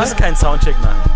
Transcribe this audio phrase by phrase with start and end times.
[0.00, 0.06] mal.
[0.06, 1.10] müssen keinen Soundcheck machen.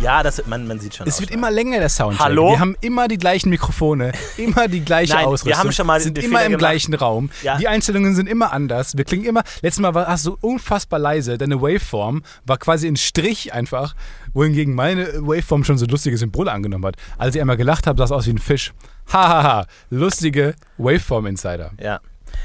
[0.00, 1.36] Ja, das, man, man sieht schon Es aus, wird ja.
[1.36, 2.24] immer länger, der Soundcheck.
[2.24, 2.50] Hallo?
[2.50, 5.60] Wir haben immer die gleichen Mikrofone, immer die gleiche Nein, wir Ausrüstung.
[5.60, 6.58] haben schon mal sind immer Fehler im gemacht.
[6.58, 7.30] gleichen Raum.
[7.42, 7.56] Ja.
[7.56, 8.96] Die Einstellungen sind immer anders.
[8.96, 9.44] Wir klingen immer.
[9.60, 11.38] Letztes Mal war hast du unfassbar leise.
[11.38, 13.94] Deine Waveform war quasi ein Strich einfach,
[14.32, 16.96] wohingegen meine Waveform schon so lustige Symbole angenommen hat.
[17.16, 18.72] Als ich einmal gelacht habe, sah es aus wie ein Fisch.
[19.12, 21.70] Hahaha, lustige Waveform-Insider.
[21.80, 22.00] Ja.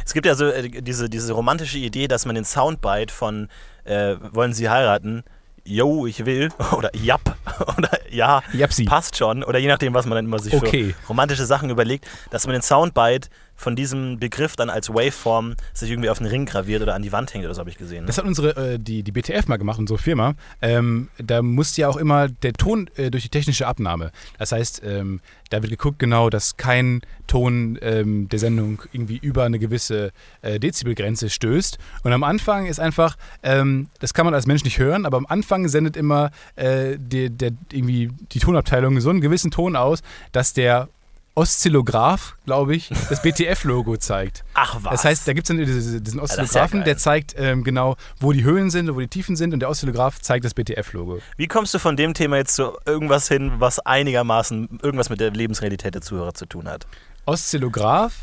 [0.05, 3.47] Es gibt ja so äh, diese, diese romantische Idee, dass man den Soundbite von
[3.84, 5.23] äh, Wollen Sie heiraten?
[5.67, 6.49] Yo, ich will.
[6.77, 7.35] Oder Japp.
[7.77, 8.85] Oder ja, Japsi.
[8.85, 9.44] passt schon.
[9.44, 10.95] Oder je nachdem, was man dann immer sich Okay.
[10.99, 15.91] für romantische Sachen überlegt, dass man den Soundbite von diesem Begriff dann als Waveform sich
[15.91, 18.02] irgendwie auf den Ring graviert oder an die Wand hängt oder so habe ich gesehen.
[18.02, 18.08] Ne?
[18.08, 20.36] Das hat unsere, äh, die, die BTF mal gemacht, unsere Firma.
[20.61, 24.11] Ähm, da musste ja auch immer der Ton äh, durch die technische Abnahme.
[24.38, 29.44] Das heißt, ähm, da wird geguckt genau, dass kein Ton ähm, der Sendung irgendwie über
[29.44, 30.11] eine gewisse
[30.42, 31.77] äh, Dezibelgrenze stößt.
[32.03, 35.25] Und am Anfang ist einfach, ähm, das kann man als Mensch nicht hören, aber am
[35.25, 40.53] Anfang sendet immer äh, die, der, irgendwie die Tonabteilung so einen gewissen Ton aus, dass
[40.53, 40.89] der
[41.38, 44.43] Oszillograph, glaube ich, das BTF-Logo zeigt.
[44.55, 44.91] Ach was.
[44.91, 46.85] Das heißt, da gibt es diesen ja Oszillographen, geil.
[46.85, 49.69] der zeigt ähm, genau, wo die Höhen sind und wo die Tiefen sind und der
[49.69, 51.19] Oszillograph zeigt das BTF-Logo.
[51.35, 55.30] Wie kommst du von dem Thema jetzt zu irgendwas hin, was einigermaßen irgendwas mit der
[55.30, 56.88] Lebensrealität der Zuhörer zu tun hat?
[57.27, 58.15] Oszillograph,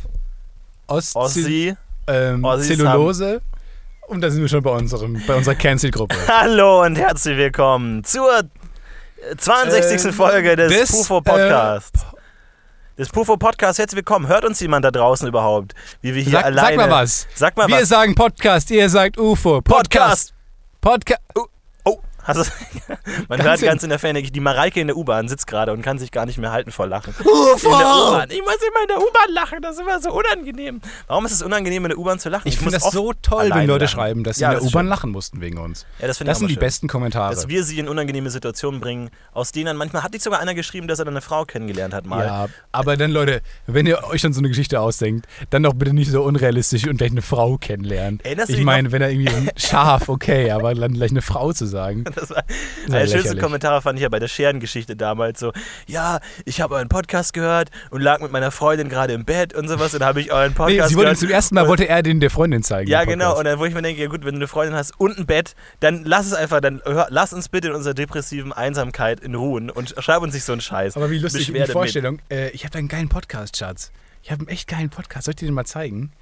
[0.88, 1.76] Oszil Ossi,
[2.08, 3.42] ähm, Zellulose
[4.08, 6.16] und da sind wir schon bei, unserem, bei unserer Cancel-Gruppe.
[6.26, 10.04] hallo und herzlich willkommen zur äh, 62.
[10.04, 12.04] Ähm, Folge des, des, Pufo Podcasts.
[12.98, 14.28] Des Pufo Podcasts, herzlich willkommen.
[14.28, 15.74] Hört uns jemand da draußen überhaupt?
[16.00, 16.68] Wie wir hier Sag, alleine.
[16.68, 17.26] sag mal was.
[17.34, 17.88] Sag mal wir was.
[17.88, 19.60] sagen Podcast, ihr sagt UFO.
[19.62, 20.32] Podcast.
[20.80, 21.20] Podcast.
[21.34, 21.46] Oh,
[22.26, 22.42] du,
[23.28, 25.72] man Ganz hört in- ganz in der Ferne, die Mareike in der U-Bahn sitzt gerade
[25.72, 27.14] und kann sich gar nicht mehr halten vor Lachen.
[27.20, 27.70] UFO.
[27.72, 28.30] In der U-Bahn.
[28.30, 30.80] Ich muss immer in der U-Bahn lachen, das ist immer so unangenehm.
[31.06, 32.48] Warum ist es unangenehm, in der U-Bahn zu lachen?
[32.48, 33.94] Ich muss finde das so toll, wenn Leute lachen.
[33.94, 35.86] schreiben, dass sie Ja, in der U-Bahn lachen mussten wegen uns.
[36.00, 36.60] Ja, das ich Das sind die schön.
[36.60, 37.34] besten Kommentare.
[37.34, 40.54] Dass wir sie in unangenehme Situationen bringen, aus denen dann manchmal hat nicht sogar einer
[40.54, 42.24] geschrieben, dass er dann eine Frau kennengelernt hat mal.
[42.26, 45.92] Ja, aber dann Leute, wenn ihr euch dann so eine Geschichte ausdenkt, dann doch bitte
[45.92, 48.20] nicht so unrealistisch und gleich eine Frau kennenlernen.
[48.22, 51.66] Erinnerst ich meine, wenn er irgendwie ein Schaf, okay, aber dann gleich eine Frau zu
[51.66, 52.04] sagen.
[52.14, 52.44] Das war, ja
[52.88, 53.42] der schönste lächerlich.
[53.42, 55.52] Kommentar fand ich ja bei der Scherengeschichte damals so,
[55.86, 59.68] ja, ich habe euren Podcast gehört und lag mit meiner Freundin gerade im Bett und
[59.68, 61.18] sowas und habe ich euren Nee, Podcast sie wollte gehört.
[61.18, 62.88] zum ersten Mal und- wollte er den der Freundin zeigen.
[62.90, 63.38] Ja, genau.
[63.38, 65.26] Und dann, wo ich mir denke, ja gut, wenn du eine Freundin hast und ein
[65.26, 69.34] Bett, dann lass es einfach, dann hör, lass uns bitte in unserer depressiven Einsamkeit in
[69.34, 70.96] Ruhen und schreib uns nicht so einen Scheiß.
[70.96, 72.18] aber wie lustig die Vorstellung.
[72.30, 73.90] Äh, ich habe da einen geilen Podcast, Schatz.
[74.22, 75.24] Ich habe einen echt geilen Podcast.
[75.26, 76.12] Soll ich dir den mal zeigen?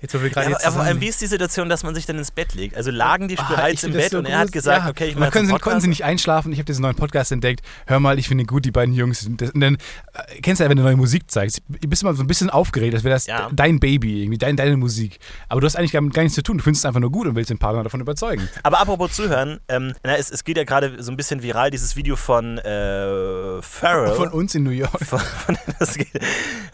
[0.00, 0.32] Jetzt, wo wir Mit.
[0.34, 2.54] gerade Ja, jetzt aber allem, wie ist die Situation, dass man sich dann ins Bett
[2.54, 2.76] legt?
[2.76, 4.90] Also lagen die Ah, bereits ich im Bett so und er hat gesagt, Ja.
[4.90, 6.52] okay, ich mache können konnten sie nicht einschlafen.
[6.52, 7.62] Ich habe diesen neuen Podcast entdeckt.
[7.86, 9.26] Hör mal, ich finde gut, die beiden Jungs.
[9.26, 12.22] Und dann äh, kennst du ja, wenn du neue Musik zeigst, du bist immer so
[12.22, 13.48] ein bisschen aufgeregt, als wäre das Ja.
[13.52, 15.18] dein Baby, irgendwie dein, deine Musik.
[15.48, 16.58] Aber du hast eigentlich gar, gar nichts zu tun.
[16.58, 18.48] Du findest es einfach nur gut und willst den Partner davon überzeugen.
[18.62, 21.96] Aber apropos zuhören, ähm, na, es, es geht ja gerade so ein bisschen viral, dieses
[21.96, 24.14] Video von äh, Pharrell.
[24.14, 25.04] Von uns in New York.
[25.04, 25.58] Von- von-
[25.96, 26.08] geht,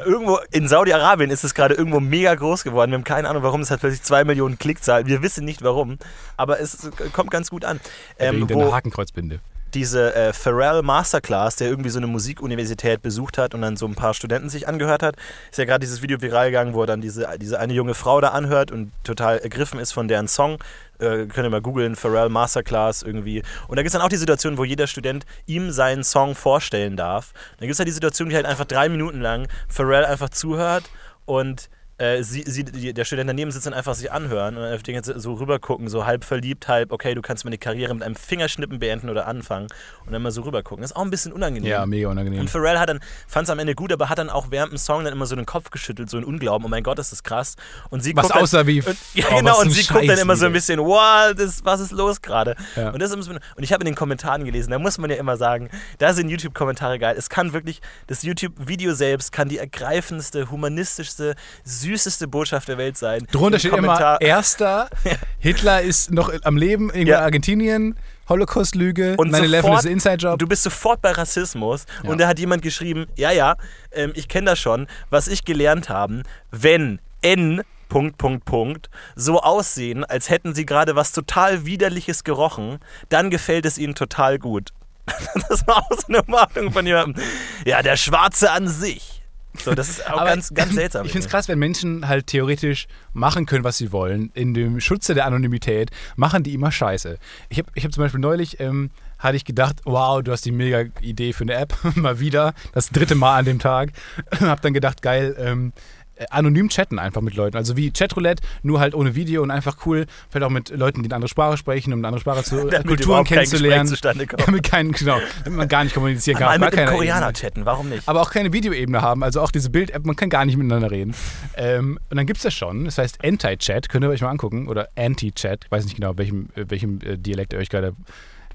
[0.05, 2.91] irgendwo in Saudi-Arabien ist es gerade irgendwo mega groß geworden.
[2.91, 3.61] Wir haben keine Ahnung, warum.
[3.61, 5.07] Es hat plötzlich zwei Millionen Klickzahlen.
[5.07, 5.99] Wir wissen nicht warum,
[6.37, 7.81] aber es kommt ganz gut an.
[8.19, 9.41] Ähm, wegen wo Hakenkreuzbinde.
[9.73, 13.95] diese äh, Pharrell Masterclass, der irgendwie so eine Musikuniversität besucht hat und dann so ein
[13.95, 15.17] paar Studenten sich angehört hat,
[15.51, 18.21] ist ja gerade dieses Video viral gegangen, wo er dann diese, diese eine junge Frau
[18.21, 20.59] da anhört und total ergriffen ist von deren Song.
[20.99, 23.43] Äh, könnt ihr mal googeln, Pharrell Masterclass irgendwie.
[23.69, 26.97] Und da gibt es dann auch die Situation, wo jeder Student ihm seinen Song vorstellen
[26.97, 27.33] darf.
[27.59, 30.85] Dann gibt es halt die Situation, die halt einfach drei Minuten lang Pharrell einfach zuhört
[31.25, 31.69] und
[31.99, 34.95] äh, sie, sie, der Student daneben sitzt und einfach sich anhören und dann auf den
[34.95, 38.17] jetzt so rüber gucken, so halb verliebt, halb, okay, du kannst meine Karriere mit einem
[38.17, 39.69] Fingerschnippen beenden oder anfangen
[40.05, 40.83] und dann mal so rüber gucken.
[40.83, 41.71] Das ist auch ein bisschen unangenehm.
[41.71, 42.41] Ja, mega unangenehm.
[42.41, 44.79] Und Pharrell hat dann, fand es am Ende gut, aber hat dann auch während dem
[44.79, 47.23] Song dann immer so den Kopf geschüttelt, so ein Unglauben, oh mein Gott, ist das
[47.23, 47.55] krass.
[47.91, 50.09] Und sie Was guckt dann, aussah wie, und, ja, oh, genau, und sie guckt dann
[50.09, 52.57] Scheiß immer so ein bisschen, wow, das, was ist los gerade?
[52.75, 52.91] Ja.
[52.91, 55.37] Und, das ist, und ich habe in den Kommentaren gelesen, da muss man ja immer
[55.37, 57.15] sagen, da sind YouTube-Kommentare geil.
[57.17, 61.37] Es kann wirklich, das YouTube-Video selbst kann die ergreifendste, humanistischste,
[61.85, 63.27] süßeste Botschaft der Welt sein.
[63.31, 64.89] Drunter steht Kommentar- immer, erster,
[65.39, 67.19] Hitler ist noch am Leben, irgendwo Ja.
[67.19, 67.97] in Argentinien,
[68.29, 70.39] Holocaust-Lüge, Und 9-11 sofort- ist ein Inside-Job.
[70.39, 72.11] Du bist sofort bei Rassismus Ja.
[72.11, 73.57] und da hat jemand geschrieben, ja, ja,
[73.93, 79.41] ähm, ich kenne das schon, was ich gelernt habe, wenn N Punkt, Punkt, Punkt, so
[79.41, 82.79] aussehen, als hätten sie gerade was total Widerliches gerochen,
[83.11, 84.71] dann gefällt es ihnen total gut.
[85.49, 87.23] Das war auch so eine Warnung von jemandem.
[87.67, 89.23] Ja, der Schwarze an sich.
[89.63, 91.07] So, das ist auch Aber ganz, ganz seltsam.
[91.07, 94.81] Ich finde es krass, wenn Menschen halt theoretisch machen können, was sie wollen, in dem
[94.81, 97.19] Schutze der Anonymität, machen die immer Scheiße.
[97.49, 100.53] Ich habe ich hab zum Beispiel neulich, ähm, hatte ich gedacht, wow, du hast die
[100.53, 103.93] mega Idee für eine App, mal wieder, das dritte Mal an dem Tag.
[104.41, 107.57] hab dann gedacht, geil, ähm, äh, anonym chatten einfach mit Leuten.
[107.57, 110.07] Also wie Chatroulette, nur halt ohne Video und einfach cool.
[110.31, 112.87] Vielleicht auch mit Leuten, die eine andere Sprache sprechen, um eine andere Sprache zu Damit
[112.87, 113.87] Kulturen kennenzulernen.
[113.87, 114.47] zustande kommt.
[114.47, 116.47] Damit, kein, genau, damit man gar nicht kommunizieren kann.
[116.47, 117.33] Mal auf mit keiner Koreaner Ebene.
[117.33, 118.09] chatten, warum nicht?
[118.09, 121.15] Aber auch keine Videoebene haben, also auch diese Bild-App, man kann gar nicht miteinander reden.
[121.57, 124.69] Ähm, und dann gibt es das schon, das heißt Anti-Chat, könnt ihr euch mal angucken,
[124.69, 127.95] oder Anti-Chat, ich weiß nicht genau, welchem, äh, welchem äh, Dialekt ihr euch gerade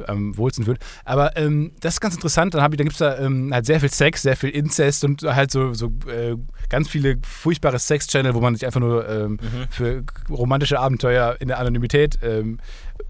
[0.07, 0.79] am wohlsten fühlt.
[1.05, 2.53] Aber ähm, das ist ganz interessant.
[2.53, 5.23] Dann, ich- dann gibt es da ähm, halt sehr viel Sex, sehr viel Inzest und
[5.23, 6.35] halt so, so äh,
[6.69, 9.67] ganz viele furchtbare Sex-Channel, wo man sich einfach nur ähm, Mhm.
[9.69, 12.59] für romantische Abenteuer in der Anonymität ähm,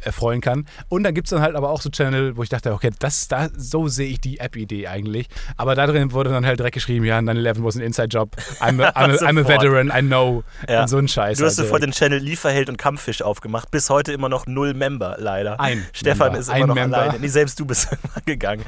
[0.01, 0.65] erfreuen kann.
[0.87, 3.27] Und dann gibt es dann halt aber auch so Channel, wo ich dachte, okay, das,
[3.27, 5.27] da, so sehe ich die App-Idee eigentlich.
[5.57, 8.35] Aber da drin wurde dann halt direkt geschrieben, ja, 9-11 was ein Inside-Job.
[8.61, 10.43] I'm, a- I'm, a- I'm a veteran, I know.
[10.69, 10.83] Ja.
[10.83, 11.39] Und so ein Scheiß.
[11.39, 13.71] Du hast halt sofort den Channel Lieferheld und Kampffisch aufgemacht.
[13.71, 15.59] Bis heute immer noch null Member, leider.
[15.59, 16.39] Ein Stefan Member.
[16.39, 16.97] ist immer Ein noch Member.
[16.97, 17.19] alleine.
[17.19, 18.63] Nee, selbst du bist irgendwann gegangen.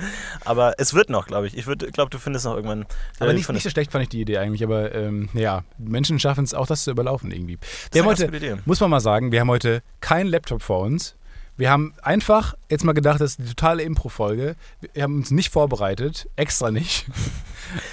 [0.45, 1.57] Aber es wird noch, glaube ich.
[1.57, 2.85] Ich glaube, du findest noch irgendwann.
[3.19, 6.43] Aber nicht, nicht so schlecht fand ich die Idee eigentlich, aber ähm, ja, Menschen schaffen
[6.43, 7.57] es auch, das zu überlaufen irgendwie.
[7.91, 11.15] Wir haben heute, muss man mal sagen, wir haben heute keinen Laptop vor uns.
[11.57, 14.55] Wir haben einfach jetzt mal gedacht, das ist eine totale Impro-Folge.
[14.93, 17.05] Wir haben uns nicht vorbereitet, extra nicht.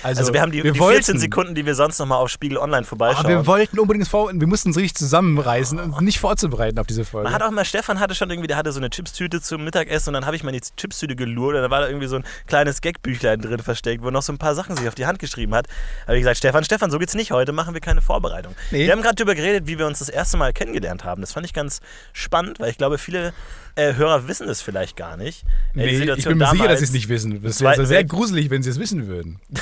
[0.03, 2.59] Also, wir haben die, wir die wollten, 14 Sekunden, die wir sonst nochmal auf Spiegel
[2.59, 3.27] Online vorbeischauen.
[3.27, 7.05] Aber wir wollten unbedingt vor, wir mussten uns richtig zusammenreißen und nicht vorzubereiten auf diese
[7.05, 7.25] Folge.
[7.25, 10.11] Man hat auch mal, Stefan hatte schon irgendwie, der hatte so eine Chipstüte zum Mittagessen
[10.11, 12.25] und dann habe ich mal die Chipstüte gelurrt und da war da irgendwie so ein
[12.47, 15.55] kleines Gagbüchlein drin versteckt, wo noch so ein paar Sachen sich auf die Hand geschrieben
[15.55, 15.67] hat.
[15.67, 18.55] Da habe ich gesagt, Stefan, Stefan, so geht's nicht, heute machen wir keine Vorbereitung.
[18.71, 18.87] Nee.
[18.87, 21.21] Wir haben gerade darüber geredet, wie wir uns das erste Mal kennengelernt haben.
[21.21, 21.81] Das fand ich ganz
[22.13, 23.33] spannend, weil ich glaube, viele
[23.79, 25.45] äh, Hörer wissen es vielleicht gar nicht.
[25.73, 27.43] Nee, ich bin mir sicher, dass damals- sie es nicht wissen.
[27.43, 29.39] Das wäre sehr gruselig, wenn sie es wissen würden.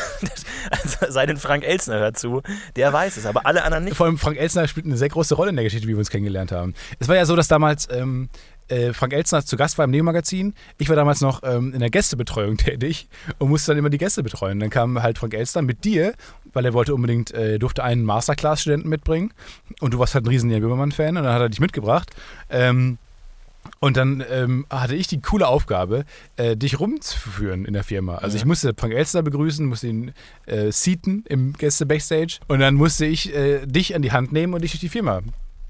[0.69, 2.43] Also, sei denn Frank Elsner hört zu,
[2.75, 3.97] der weiß es, aber alle anderen nicht.
[3.97, 6.11] Vor allem Frank Elstner spielt eine sehr große Rolle in der Geschichte, wie wir uns
[6.11, 6.75] kennengelernt haben.
[6.99, 8.29] Es war ja so, dass damals ähm,
[8.67, 10.55] äh, Frank Elstner zu Gast war im Neo-Magazin.
[10.79, 13.09] Ich war damals noch ähm, in der Gästebetreuung tätig
[13.39, 14.59] und musste dann immer die Gäste betreuen.
[14.59, 16.15] Dann kam halt Frank Elstner mit dir,
[16.53, 19.33] weil er wollte unbedingt, äh, durfte einen Masterclass-Studenten mitbringen
[19.79, 22.11] und du warst halt ein riesen Jan Böhmermann-Fan und dann hat er dich mitgebracht.
[22.51, 22.99] Ähm,
[23.81, 26.05] und dann ähm, hatte ich die coole Aufgabe,
[26.37, 28.17] äh, dich rumzuführen in der Firma.
[28.17, 28.43] Also Ja.
[28.43, 30.13] ich musste Frank Elster begrüßen, musste ihn
[30.47, 34.63] äh, seaten im Gäste-Backstage und dann musste ich äh, dich an die Hand nehmen und
[34.63, 35.21] dich durch die Firma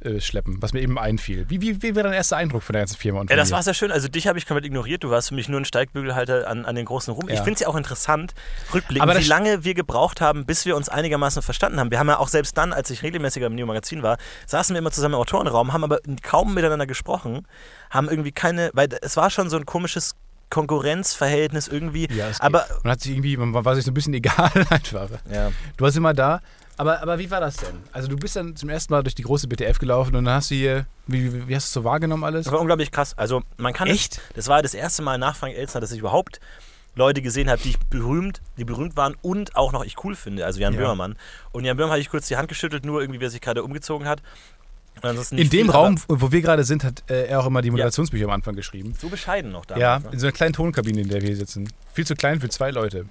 [0.00, 1.46] äh, schleppen, was mir eben einfiel.
[1.48, 3.20] Wie, wie, wie war dein erster Eindruck von der ganzen Firma?
[3.20, 3.90] Und Ja, das war sehr schön.
[3.90, 5.02] Also dich habe ich komplett ignoriert.
[5.04, 7.28] Du warst für mich nur ein Steigbügelhalter an, an den großen Rum.
[7.28, 7.42] Ich Ja.
[7.42, 8.34] finde es ja auch interessant,
[8.74, 11.90] rückblickend, wie lange wir gebraucht haben, bis wir uns einigermaßen verstanden haben.
[11.90, 14.90] Wir haben ja auch selbst dann, als ich regelmäßiger im Neo-Magazin war, saßen wir immer
[14.90, 17.46] zusammen im Autorenraum, haben aber kaum miteinander gesprochen,
[17.90, 20.14] haben irgendwie keine, weil es war schon so ein komisches
[20.50, 22.08] Konkurrenzverhältnis irgendwie.
[22.12, 22.84] Ja, es aber geht.
[22.84, 25.10] man hat sich irgendwie, man war sich so ein bisschen egal einfach.
[25.30, 25.50] ja.
[25.76, 26.40] Du warst immer da.
[26.78, 27.74] Aber, aber wie war das denn?
[27.92, 30.50] Also du bist dann zum ersten Mal durch die große BTF gelaufen und dann hast
[30.50, 32.44] du hier, wie, wie, wie hast du es so wahrgenommen alles?
[32.44, 33.14] Das war unglaublich krass.
[33.16, 34.16] Also man kann Echt?
[34.16, 36.38] Es, das war das erste Mal nach Frank Elstner, dass ich überhaupt
[36.94, 40.44] Leute gesehen habe, die ich berühmt, die berühmt waren und auch noch ich cool finde,
[40.44, 40.80] also Jan Ja.
[40.80, 41.16] Böhmermann.
[41.52, 44.06] Und Jan Böhmermann hatte ich kurz die Hand geschüttelt, nur irgendwie, wer sich gerade umgezogen
[44.06, 44.22] hat.
[45.30, 48.30] In dem Raum, wo wir gerade sind, hat äh, er auch immer die Moderationsbücher am
[48.30, 48.94] Anfang geschrieben.
[48.98, 49.82] So bescheiden noch damals.
[49.82, 50.08] Ja, ne?
[50.12, 51.68] in so einer kleinen Tonkabine, in der wir hier sitzen.
[51.92, 53.06] Viel zu klein für zwei Leute.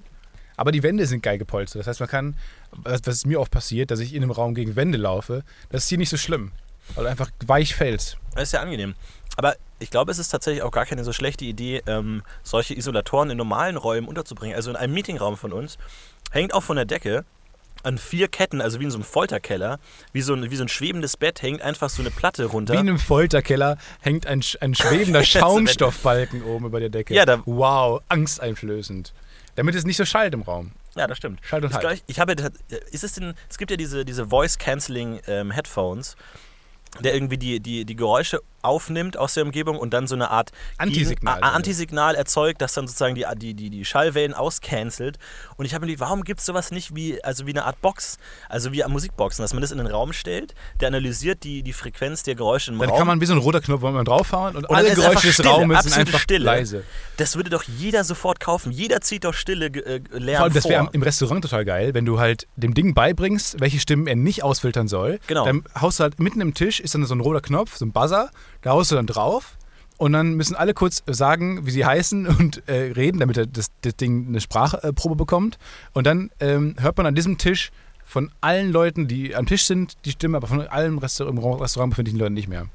[0.58, 1.82] Aber die Wände sind geil gepolstert.
[1.82, 2.36] Das heißt, man kann,
[2.72, 5.90] was, was mir oft passiert, dass ich in einem Raum gegen Wände laufe, das ist
[5.90, 6.52] hier nicht so schlimm.
[6.96, 8.18] Weil einfach weich fällst.
[8.34, 8.96] Das ist ja angenehm.
[9.38, 13.30] Aber ich glaube, es ist tatsächlich auch gar keine so schlechte Idee, ähm, solche Isolatoren
[13.30, 14.56] in normalen Räumen unterzubringen.
[14.56, 15.78] Also in einem Meetingraum von uns
[16.32, 17.26] hängt auch von der Decke
[17.86, 19.80] an vier Ketten, also wie in so einem Folterkeller,
[20.12, 22.74] wie so ein, wie so ein schwebendes Bett, hängt einfach so eine Platte runter.
[22.74, 27.14] Wie in einem Folterkeller hängt ein, ein schwebender Schaumstoffbalken oben über der Decke.
[27.14, 29.14] Ja, da- wow, angsteinflößend.
[29.56, 30.72] Damit es nicht so schallt im Raum.
[30.96, 31.40] Ja, das stimmt.
[31.44, 31.82] Schalt und Halt.
[31.82, 32.36] gleich, ich habe,
[32.92, 36.16] ist es denn, es gibt ja diese, diese Voice-Canceling ähm, Headphones,
[37.02, 40.52] der irgendwie die, die, die Geräusche aufnimmt aus der Umgebung und dann so eine Art
[40.78, 41.36] Antisignal.
[41.36, 45.18] Gegen, Antisignal erzeugt, das dann sozusagen die, die, die, die Schallwellen auscancelt.
[45.58, 47.82] Und ich habe mir gedacht, warum gibt es sowas nicht wie, also wie eine Art
[47.82, 48.18] Box,
[48.50, 52.24] also wie Musikboxen, dass man das in den Raum stellt, der analysiert die, die Frequenz
[52.24, 52.98] der Geräusche im Dann Raum.
[52.98, 55.46] kann man wie so ein roter Knopf, man draufhauen und, Und alle dann Geräusche des
[55.46, 56.46] Raumes sind einfach Stille.
[56.46, 56.84] leise.
[57.18, 58.72] das würde doch jeder sofort kaufen.
[58.72, 62.06] Jeder zieht doch Stille äh, lernen Vor allem, das wäre im Restaurant total geil, wenn
[62.06, 65.20] du halt dem Ding beibringst, welche Stimmen er nicht ausfiltern soll.
[65.28, 65.46] Genau.
[65.46, 67.92] Dann haust du halt mitten im Tisch, ist dann so ein roter Knopf, so ein
[67.92, 68.30] Buzzer,
[68.66, 69.58] da haust du dann drauf
[69.98, 73.96] und dann müssen alle kurz sagen, wie sie heißen und äh, reden, damit das, das
[73.96, 75.60] Ding eine Sprachprobe bekommt.
[75.94, 77.72] Und dann ähm, hört man an diesem Tisch
[78.04, 81.92] von allen Leuten, die am Tisch sind, die Stimme, aber von allen Restaur im Restaurant
[81.92, 82.66] befindlichen Leuten nicht mehr.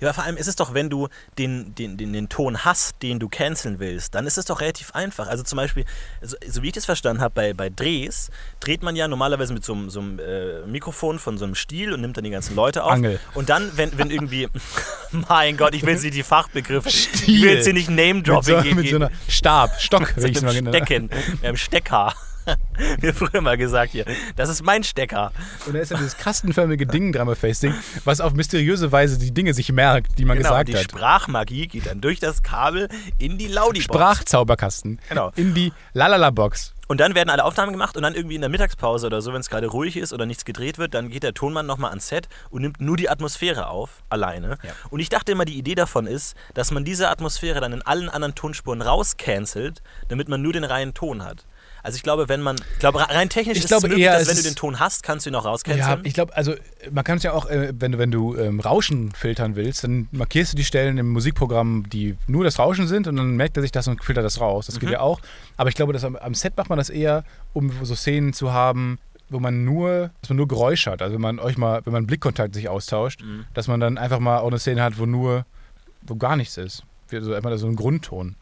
[0.00, 3.02] Ja, aber vor allem ist es doch, wenn du den, den, den, den Ton hast,
[3.02, 5.26] den du canceln willst, dann ist es doch relativ einfach.
[5.28, 5.84] Also zum Beispiel,
[6.22, 8.30] so, so wie ich das verstanden habe, bei, bei Drehs
[8.60, 11.92] dreht man ja normalerweise mit so, einem- so einem äh, Mikrofon von so einem Stiel
[11.92, 12.92] und nimmt dann die ganzen Leute auf.
[12.92, 13.20] Angel.
[13.34, 14.48] Und dann, wenn, wenn irgendwie,
[15.28, 17.42] mein Gott, ich will nicht die Fachbegriffe, ich Stiel.
[17.42, 18.76] will jetzt hier nicht Mit Name-Dropping so, geben.
[18.76, 20.72] mit so einer Stab, Stock, mit will ich so mal einem.
[20.72, 22.14] Stecken, mit einem Stecker.
[23.00, 24.04] Mir früher mal gesagt hier,
[24.36, 25.32] das ist mein Stecker.
[25.66, 27.74] Und da ist ja dieses kastenförmige Ding dran bei Facing,
[28.04, 30.82] was auf mysteriöse Weise die Dinge sich merkt, die man Genau, gesagt die hat.
[30.82, 33.84] Sprachmagie geht dann durch das Kabel in die Laudi-Box.
[33.84, 35.00] Sprachzauberkasten.
[35.08, 35.32] Genau.
[35.36, 36.72] In die Lalala-Box.
[36.86, 39.40] Und dann werden alle Aufnahmen gemacht und dann irgendwie in der Mittagspause oder so, wenn
[39.40, 42.28] es gerade ruhig ist oder nichts gedreht wird, dann geht der Tonmann nochmal ans Set
[42.50, 44.58] und nimmt nur die Atmosphäre auf, alleine.
[44.62, 44.72] Ja.
[44.90, 48.10] Und ich dachte immer, die Idee davon ist, dass man diese Atmosphäre dann in allen
[48.10, 51.46] anderen Tonspuren rauscancelt, damit man nur den reinen Ton hat.
[51.84, 54.26] Also ich glaube, wenn man, ich glaube, rein technisch Ich ist glaube es möglich, dass
[54.26, 56.00] wenn du den Ton hast, kannst du ihn auch Ja, rauscanceln.
[56.04, 56.54] ich glaube, also
[56.90, 60.08] man kann es ja auch, äh, wenn du, wenn du ähm, Rauschen filtern willst, dann
[60.10, 63.62] markierst du die Stellen im Musikprogramm, die nur das Rauschen sind und dann merkt er
[63.62, 64.64] sich das und filtert das raus.
[64.66, 65.20] Das geht ja auch.
[65.58, 67.22] Aber ich glaube, dass am, am Set macht man das eher,
[67.52, 68.98] um so Szenen zu haben,
[69.28, 71.02] wo man nur, dass man nur Geräusch hat.
[71.02, 73.22] Also wenn man euch mal, wenn man Blickkontakt sich austauscht,
[73.52, 75.44] dass man dann einfach mal auch eine Szene hat, wo nur,
[76.00, 76.82] wo gar nichts ist.
[77.10, 78.36] Wie So einfach so ein Grundton.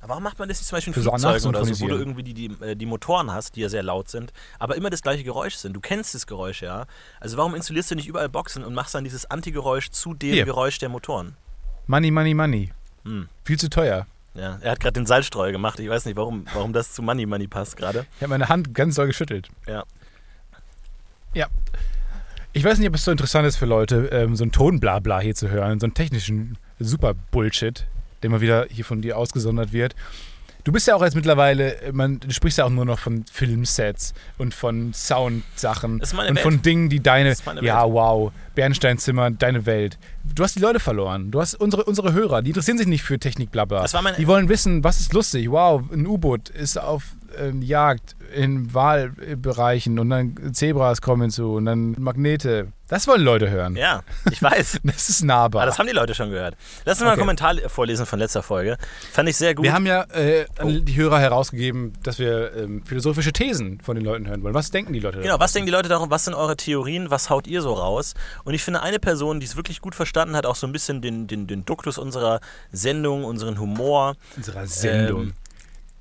[0.00, 2.22] Aber warum macht man das nicht zum Beispiel in Flugzeugen oder so, wo du irgendwie
[2.22, 5.24] die, die, äh, die Motoren hast, die ja sehr laut sind, aber immer das gleiche
[5.24, 5.74] Geräusch sind?
[5.74, 6.86] Du kennst das Geräusch, ja.
[7.20, 10.44] Also warum installierst du nicht überall Boxen und machst dann dieses Antigeräusch zu dem Hier.
[10.44, 11.36] Geräusch der Motoren?
[11.86, 12.72] Money, money, money.
[13.04, 13.28] Hm.
[13.44, 14.06] Viel zu teuer.
[14.34, 15.80] Ja, er hat gerade den Salzstreuer gemacht.
[15.80, 18.06] Ich weiß nicht, warum, warum das zu Money Money passt gerade.
[18.16, 19.48] Ich habe meine Hand ganz doll geschüttelt.
[19.66, 19.84] Ja.
[21.34, 21.48] Ja.
[22.52, 25.34] Ich weiß nicht, ob es so interessant ist für Leute, ähm, so ein Tonblabla hier
[25.34, 27.86] zu hören, so einen technischen Super-Bullshit,
[28.22, 29.94] der mal wieder hier von dir ausgesondert wird.
[30.64, 34.12] Du bist ja auch jetzt mittlerweile, man, du sprichst ja auch nur noch von Filmsets
[34.36, 36.40] und von Soundsachen und Welt.
[36.40, 39.98] von Dingen, die deine, ja wow, Bernsteinzimmer, deine Welt.
[40.34, 41.30] Du hast die Leute verloren.
[41.30, 43.80] Du hast unsere, unsere Hörer, die interessieren sich nicht für Technik, blabla.
[43.80, 45.50] Das war meine- die wollen wissen, was ist lustig.
[45.50, 47.04] Wow, ein U-Boot ist auf
[47.40, 52.68] ähm, Jagd in Wahlbereichen und dann Zebras kommen hinzu und dann Magnete.
[52.88, 53.76] Das wollen Leute hören.
[53.76, 54.80] Ja, ich weiß.
[54.84, 55.62] Das ist nahbar.
[55.62, 56.56] Aber das haben die Leute schon gehört.
[56.84, 57.20] Lass uns mal einen.
[57.20, 58.76] Kommentar vorlesen von letzter Folge.
[59.12, 59.64] Fand ich sehr gut.
[59.64, 60.70] wir haben ja äh, Oh.
[60.70, 64.54] die Hörer herausgegeben, dass wir ähm, philosophische Thesen von den Leuten hören wollen.
[64.54, 65.20] Was denken die Leute?
[65.20, 68.14] Genau, was denken die Leute darum, was sind eure Theorien, was haut ihr so raus?
[68.44, 71.02] Und ich finde, eine Person, die es wirklich gut verstanden hat, auch so ein bisschen
[71.02, 72.40] den, den, den Duktus unserer
[72.72, 75.22] Sendung, unseren Humor, unserer Sendung.
[75.22, 75.32] Ähm,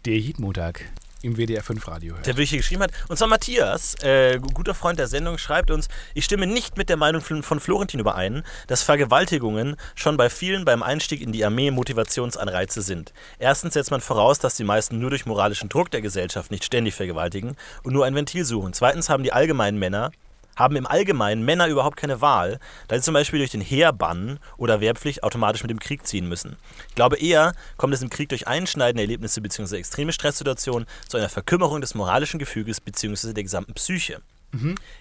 [0.05, 0.85] der Hitmontag
[1.27, 2.25] im WDR 5 Radio hört.
[2.25, 2.91] der wirklich geschrieben hat.
[3.07, 6.97] Und zwar Matthias, äh, guter Freund der Sendung, schreibt uns, ich stimme nicht mit der
[6.97, 12.81] Meinung von Florentin überein, dass Vergewaltigungen schon bei vielen beim Einstieg in die Armee Motivationsanreize
[12.81, 13.13] sind.
[13.39, 16.95] Erstens setzt man voraus, dass die meisten nur durch moralischen Druck der Gesellschaft nicht ständig
[16.95, 18.73] vergewaltigen und nur ein Ventil suchen.
[18.73, 20.11] Zweitens haben die allgemeinen Männer
[20.57, 22.59] haben im Allgemeinen Männer überhaupt keine Wahl,
[22.89, 26.57] da sie zum Beispiel durch den Heerbann oder Wehrpflicht automatisch mit dem Krieg ziehen müssen.
[26.89, 29.77] Ich glaube eher, kommt es im Krieg durch einschneidende Erlebnisse bzw.
[29.77, 33.33] extreme Stresssituationen zu einer Verkümmerung des moralischen Gefüges bzw.
[33.33, 34.19] der gesamten Psyche.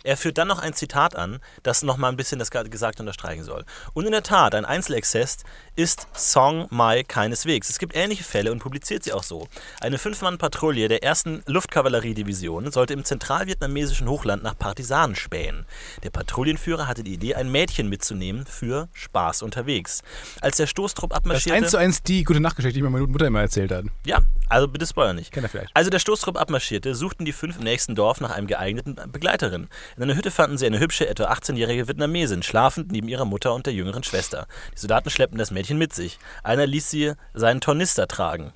[0.03, 3.65] Er führt dann noch ein Zitat an, das nochmal ein bisschen das Gesagte unterstreichen soll.
[3.95, 5.39] Und in der Tat, ein Einzelexzess
[5.77, 7.71] ist Song Mai keineswegs.
[7.71, 9.49] Es gibt ähnliche Fälle und publiziert sie auch so.
[9.81, 15.65] Eine Fünf-Mann-Patrouille der ersten Luftkavalleriedivision sollte im zentralvietnamesischen Hochland nach Partisanen spähen.
[16.03, 20.03] Der Patrouillenführer hatte die Idee, ein Mädchen mitzunehmen für Spaß unterwegs.
[20.41, 21.57] Als der Stoßtrupp Das ist abmarschierte...
[21.57, 23.85] eins zu eins die gute Nachtgeschichte, die mir meine Mutter immer erzählt hat.
[24.05, 25.33] Ja, also bitte spoiler nicht.
[25.33, 25.71] Kennt er vielleicht.
[25.75, 28.97] Also der Stoßtrupp abmarschierte, suchten die fünf im nächsten Dorf nach einem geeigneten
[29.37, 29.69] Begleiterin.
[29.97, 33.67] In einer Hütte fanden sie eine hübsche, etwa 18-jährige Vietnamesin, schlafend neben ihrer Mutter und
[33.67, 34.47] der jüngeren Schwester.
[34.75, 36.19] Die Soldaten schleppten das Mädchen mit sich.
[36.43, 38.53] Einer ließ sie seinen Tornister tragen.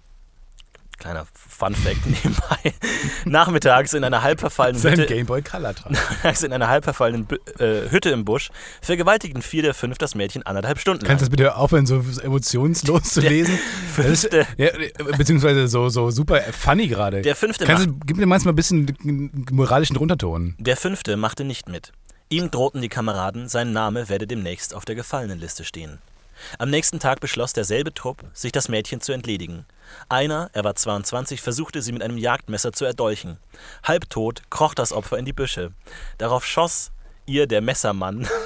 [1.01, 2.75] Kleiner Funfact nebenbei.
[3.25, 5.93] Nachmittags in einer halb verfallenen Hütte, Gameboy Color dran.
[5.93, 7.27] nachmittags in einer halb verfallenen
[7.59, 8.51] äh, Hütte im Busch
[8.83, 13.05] vergewaltigten vier der fünf das Mädchen anderthalb Stunden Kannst du das bitte aufhören, so emotionslos
[13.05, 13.59] zu lesen?
[13.97, 14.69] Das ist, ja,
[15.17, 17.23] beziehungsweise so, so super funny gerade.
[17.23, 18.95] Der fünfte Kannst du, gib mir manchmal ein bisschen
[19.51, 20.55] moralischen Unterton.
[20.59, 21.93] Der fünfte machte nicht mit.
[22.29, 25.99] Ihm drohten die Kameraden, sein Name werde demnächst auf der Gefallenenliste stehen.
[26.59, 29.65] Am nächsten Tag beschloss derselbe Trupp, sich das Mädchen zu entledigen.
[30.09, 33.39] Einer, er war 22, versuchte sie mit einem Jagdmesser zu erdolchen.
[33.83, 35.73] Halbtot kroch das Opfer in die Büsche.
[36.19, 36.93] Darauf schoss
[37.27, 38.29] ihr der Messermann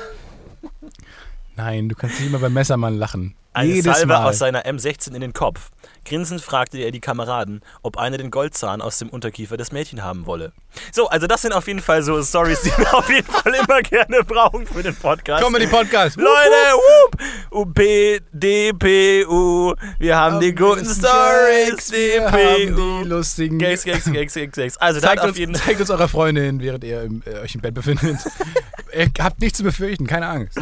[1.56, 3.34] Nein, du kannst nicht immer beim Messermann lachen.
[3.52, 4.28] eine Jedes Salve Mal.
[4.28, 5.70] aus seiner M16 in den Kopf.
[6.04, 10.26] Grinsend fragte er die Kameraden, ob einer den Goldzahn aus dem Unterkiefer des Mädchen haben
[10.26, 10.52] wolle.
[10.92, 13.80] So, also das sind auf jeden Fall so Stories, die wir auf jeden Fall immer
[13.82, 15.42] gerne brauchen für den Podcast.
[15.42, 16.16] Comedy Podcast.
[16.16, 17.22] Leute, whoop!
[17.52, 19.74] U, P, D, P, U.
[19.98, 21.86] Wir haben die guten Stories.
[21.88, 23.58] D, wir P, haben die lustigen.
[23.58, 24.76] Gags, Gags, Gags, Gags, Gags.
[24.76, 27.60] Also, Zeigt auf uns, jeden zeigt uns eurer Freundin, während ihr im, äh, euch im
[27.60, 28.18] Bett befindet.
[28.92, 30.58] ihr habt nichts zu befürchten, keine Angst.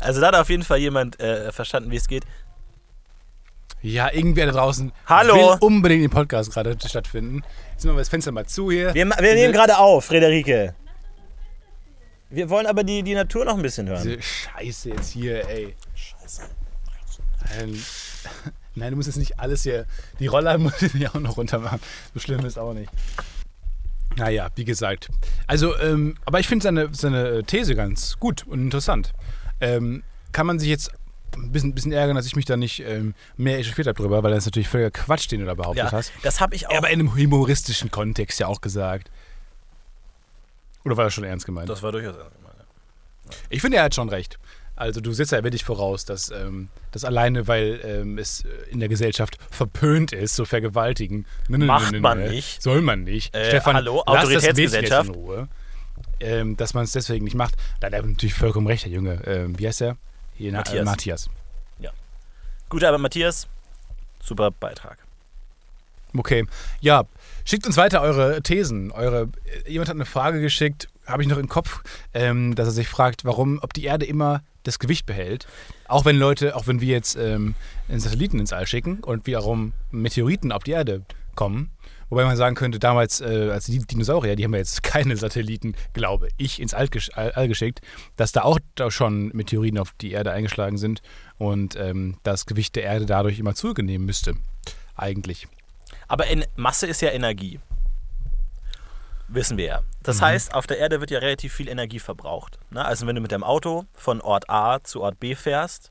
[0.00, 2.24] Also, da hat auf jeden Fall jemand äh, verstanden, wie es geht.
[3.86, 5.34] Ja, irgendwer da draußen Hallo?
[5.34, 7.44] will unbedingt den Podcast gerade stattfinden.
[7.70, 8.92] Jetzt machen wir das Fenster mal zu hier.
[8.94, 10.74] Wir, wir nehmen gerade auf, Frederike.
[12.28, 14.02] Wir wollen aber die, die Natur noch ein bisschen hören.
[14.02, 15.76] Diese Scheiße jetzt hier, ey.
[15.94, 16.42] Scheiße.
[17.48, 17.80] Nein,
[18.74, 19.86] nein, du musst jetzt nicht alles hier.
[20.18, 21.78] Die Roller muss ich nicht auch noch runter machen.
[22.12, 22.90] So schlimm ist auch nicht.
[24.16, 25.10] Naja, wie gesagt.
[25.46, 29.12] Also, ähm, aber ich finde seine, seine These ganz gut und interessant.
[29.60, 30.02] Ähm,
[30.32, 30.90] kann man sich jetzt
[31.36, 34.30] ein bisschen, bisschen ärgern, dass ich mich da nicht ähm, mehr echauffiert habe drüber, weil
[34.30, 36.12] das ist natürlich völliger Quatsch, den du da behauptet Ja, hast.
[36.22, 36.74] das habe ich auch.
[36.76, 39.10] Aber in einem humoristischen Kontext ja auch gesagt.
[40.84, 41.68] Oder war das schon ernst gemeint?
[41.68, 42.56] das war durchaus ernst gemeint.
[43.50, 44.38] Ich finde, er hat schon recht.
[44.76, 48.78] Also du setzt ja wirklich voraus, dass ähm, das alleine, weil ähm, es äh, in
[48.78, 51.24] der Gesellschaft verpönt ist, so vergewaltigen.
[51.48, 52.00] Nö, Macht nö, nö.
[52.02, 52.62] man nicht.
[52.62, 53.34] Soll man nicht.
[53.34, 55.08] Äh, Stefan, hallo, das Autoritätsgesellschaft.
[55.08, 55.48] jetzt in Ruhe.
[56.20, 57.54] Ähm, dass man es deswegen nicht macht.
[57.80, 59.22] Da hat er natürlich vollkommen recht, der Junge.
[59.26, 59.96] Ähm, wie heißt der?
[60.36, 60.82] Hier, na, Matthias.
[60.82, 61.30] Äh, Matthias.
[62.68, 63.46] Gute Arbeit, Matthias.
[64.20, 64.98] Super Beitrag.
[66.16, 66.46] Okay.
[66.80, 67.04] Ja,
[67.44, 68.90] schickt uns weiter eure Thesen.
[68.90, 69.28] Eure,
[69.68, 73.24] jemand hat eine Frage geschickt, habe ich noch im Kopf, ähm, dass er sich fragt,
[73.24, 75.46] warum, ob die Erde immer das Gewicht behält.
[75.86, 77.54] Auch wenn Leute, auch wenn wir jetzt ähm,
[77.88, 81.02] einen Satelliten ins All schicken und wiederum Meteoriten auf die Erde
[81.36, 81.70] kommen.
[82.08, 85.74] Wobei man sagen könnte, damals, äh, als die Dinosaurier, die haben ja jetzt keine Satelliten,
[85.92, 87.80] glaube ich, ins All, All, geschickt,
[88.16, 91.02] dass da auch da schon Meteoriten auf die Erde eingeschlagen sind
[91.38, 94.34] und ähm, das Gewicht der Erde dadurch immer zugenehmen müsste.
[94.94, 95.48] Eigentlich.
[96.08, 97.60] Aber in Masse ist ja Energie.
[99.28, 99.82] Wissen wir ja.
[100.04, 102.60] Das heißt, auf der Erde wird ja relativ viel Energie verbraucht.
[102.70, 102.84] Ne?
[102.84, 105.90] Also wenn du mit deinem Auto von Ort A zu Ort B fährst,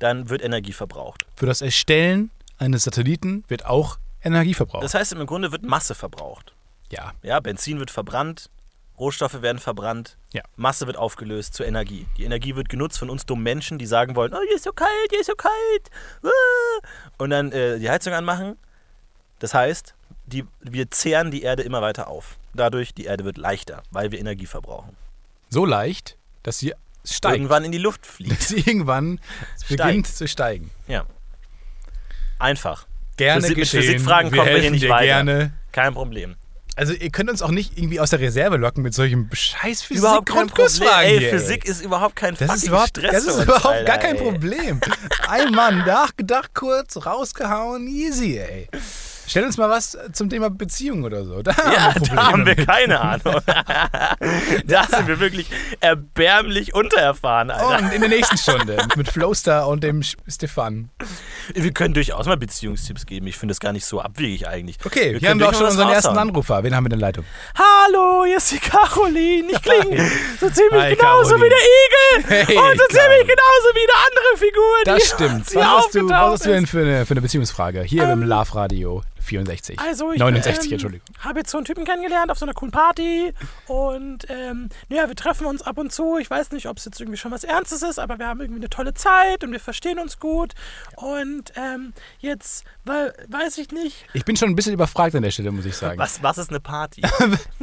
[0.00, 1.24] dann wird Energie verbraucht.
[1.36, 4.82] Für das Erstellen eines Satelliten wird auch Energie verbraucht.
[4.84, 6.52] Das heißt, im Grunde wird Masse verbraucht.
[6.90, 7.12] ja.
[7.22, 8.50] Ja, Benzin wird verbrannt,
[8.98, 10.42] Rohstoffe werden verbrannt, Ja.
[10.56, 12.06] Masse wird aufgelöst zur Energie.
[12.16, 14.72] Die Energie wird genutzt von uns dummen Menschen, die sagen wollen, oh, hier ist so
[14.72, 15.90] kalt, hier ist so kalt.
[16.22, 16.28] Ah.
[17.18, 18.56] Und dann äh, die Heizung anmachen.
[19.40, 19.94] Das heißt,
[20.26, 22.38] die, wir zehren die Erde immer weiter auf.
[22.54, 24.96] Dadurch, die Erde wird leichter, weil wir Energie verbrauchen.
[25.50, 26.72] So leicht, dass sie
[27.04, 27.34] steigt.
[27.34, 28.30] Irgendwann in die Luft fliegt.
[28.38, 29.20] Dass sie irgendwann
[29.68, 30.70] beginnt zu steigen.
[30.86, 31.04] Ja.
[32.38, 32.86] Einfach.
[33.16, 33.82] Gerne Physik- mit geschehen.
[33.82, 35.04] Physikfragen wir kommen wir hier nicht weiter.
[35.04, 35.52] gerne.
[35.72, 36.36] Kein Problem.
[36.76, 40.02] Also ihr könnt uns auch nicht irgendwie aus der Reserve locken mit solchen scheiß Problem.
[40.02, 41.30] Physik-Grundkursfragen Ey.
[41.30, 44.22] Physik ist überhaupt kein Das ist überhaupt, Stress das ist überhaupt Alter, gar kein ey.
[44.22, 44.80] Problem.
[45.28, 48.68] Ein Mann nachgedacht, kurz rausgehauen, easy, ey.
[49.26, 51.42] Stell uns mal was zum Thema Beziehung oder so.
[51.42, 53.40] Da Ja, haben wir da haben wir keine Ahnung.
[54.66, 55.48] da sind wir wirklich
[55.80, 57.84] erbärmlich untererfahren, Alter.
[57.86, 60.90] Und in der nächsten Stunde mit Flowstar und dem Stefan.
[61.54, 63.26] Wir können durchaus mal Beziehungstipps geben.
[63.26, 64.78] Ich finde das gar nicht so abwegig eigentlich.
[64.84, 66.18] Okay, wir hier haben wir auch durchaus schon unseren ersten.
[66.18, 66.62] Anrufer.
[66.62, 67.24] Wen haben wir in der Leitung?
[67.58, 69.48] Hallo, hier ist die Caroline.
[69.50, 70.10] Ich klinge
[70.40, 71.44] so ziemlich Hi, genauso Caroline.
[71.44, 72.88] wie der Igel Hey, und so Caroline.
[72.88, 75.54] ziemlich genauso wie eine andere Figur, die Das stimmt.
[75.54, 77.82] Was hast, du, was hast du denn für eine, für eine Beziehungsfrage?
[77.82, 79.78] Hier im Love Radio 64.
[79.80, 81.06] Also ich 69, ähm, Entschuldigung.
[81.18, 83.32] habe jetzt so einen Typen kennengelernt auf so einer coolen Party
[83.66, 86.18] und ähm, naja, wir treffen uns ab und zu.
[86.18, 88.60] Ich weiß nicht, ob es jetzt irgendwie schon was Ernstes ist, aber wir haben irgendwie
[88.60, 90.52] eine tolle Zeit und wir verstehen uns gut.
[90.96, 94.04] Und ähm, jetzt weil, weiß ich nicht.
[94.12, 95.98] Ich bin schon ein bisschen überfragt an der Stelle, muss ich sagen.
[95.98, 97.02] Was, was ist eine Party?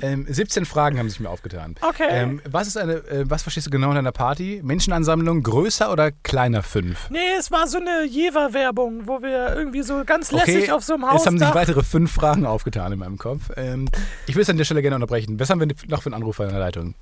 [0.01, 1.75] Ähm, 17 Fragen haben sich mir aufgetan.
[1.81, 2.07] Okay.
[2.09, 4.61] Ähm, was ist eine, äh, was verstehst du genau in einer Party?
[4.63, 7.11] Menschenansammlung größer oder kleiner 5?
[7.11, 11.09] Nee, es war so eine Jever-Werbung, wo wir irgendwie so ganz lässig auf so einem
[11.09, 11.25] Haus.
[11.27, 13.49] Haben sich weitere fünf Fragen aufgetan in meinem Kopf.
[13.55, 13.87] Ähm,
[14.27, 15.39] ich will es an der Stelle gerne unterbrechen.
[15.39, 16.95] Was haben wir noch für einen Anrufer in der Leitung?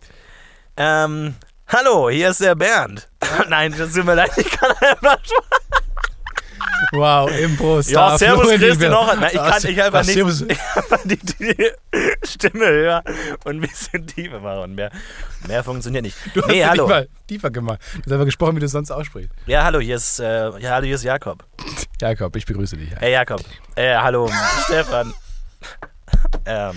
[0.77, 1.35] ähm,
[1.67, 3.09] hallo, hier ist der Bernd.
[3.49, 5.17] Nein, das tut mir leid, ich kann einfach
[6.92, 9.15] Wow, Impro, Ja, servus, wir- noch.
[9.15, 10.42] Nein, ich Was- kann ich einfach nicht servus?
[10.48, 11.72] ich einfach die, die
[12.24, 13.04] Stimme höher
[13.44, 14.76] und ein bisschen tiefer machen.
[14.76, 14.92] Mehr,
[15.48, 16.18] mehr funktioniert nicht.
[16.34, 16.88] Du hast nee, ja hallo.
[16.88, 17.80] mal tiefer gemacht.
[17.96, 19.30] Du hast einfach gesprochen, wie du es sonst aussprichst.
[19.46, 21.44] Ja, hallo, hier ist, äh, ja, hallo, hier ist Jakob.
[22.02, 22.89] Jakob, ich begrüße dich.
[22.98, 23.42] Hey, Jakob.
[23.76, 24.30] Äh, hallo,
[24.65, 25.13] Stefan.
[26.46, 26.74] ähm,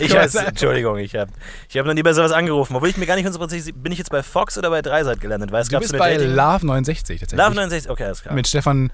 [0.00, 1.30] ich heiße, Entschuldigung, ich habe
[1.68, 2.74] ich hab noch nie bei sowas angerufen.
[2.74, 5.52] Obwohl ich mir gar nicht hundertprozentig, bin ich jetzt bei Fox oder bei Dreisat gelandet?
[5.52, 7.38] Weil es Du gab bist so eine bei Dating- Love 69 tatsächlich.
[7.46, 8.34] Love 69, okay, alles klar.
[8.34, 8.92] Mit Stefan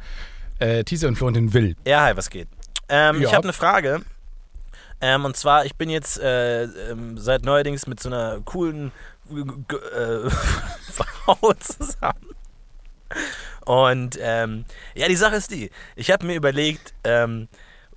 [0.61, 1.77] äh, Thiese und Florentin Will.
[1.87, 2.49] Ja, hi, was geht?
[2.89, 3.33] Ähm, Ich Ja.
[3.33, 4.03] habe eine Frage.
[5.01, 8.93] Ähm, und zwar, ich bin jetzt äh, ähm, seit neuerdings mit so einer coolen
[9.31, 10.29] äh,
[10.93, 12.27] Frau zusammen.
[13.65, 17.49] Und ähm, ja, die Sache ist die, ich habe mir überlegt, ähm,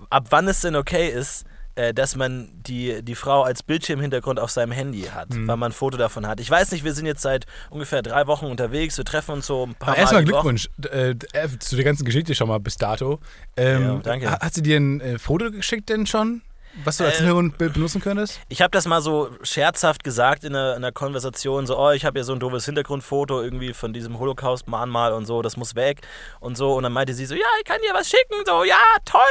[0.10, 1.46] ab wann es denn okay ist,
[1.94, 5.48] dass man die, die Frau als Bildschirmhintergrund auf seinem Handy hat, Mhm.
[5.48, 6.40] weil man ein Foto davon hat.
[6.40, 9.66] Ich weiß nicht, wir sind jetzt seit ungefähr drei Wochen unterwegs, wir treffen uns so
[9.66, 10.24] ein paar Aber Mal erstmal.
[10.24, 13.20] Glückwunsch äh, äh, zu der ganzen Geschichte schon mal bis dato.
[13.58, 14.32] Ähm, Ja, danke.
[14.32, 16.42] ha- Hat sie dir ein äh, Foto geschickt denn schon?
[16.84, 18.40] Was du als Äh, Hintergrundbild benutzen könntest?
[18.50, 22.04] Ich habe das mal so scherzhaft gesagt in einer, in einer Konversation, so, oh, ich
[22.06, 26.02] habe hier so ein doofes Hintergrundfoto irgendwie von diesem Holocaust-Mahnmal und so, das muss weg
[26.40, 26.74] und so.
[26.74, 29.22] Und dann meinte sie so, ja, ich kann dir was schicken, so, ja, toll,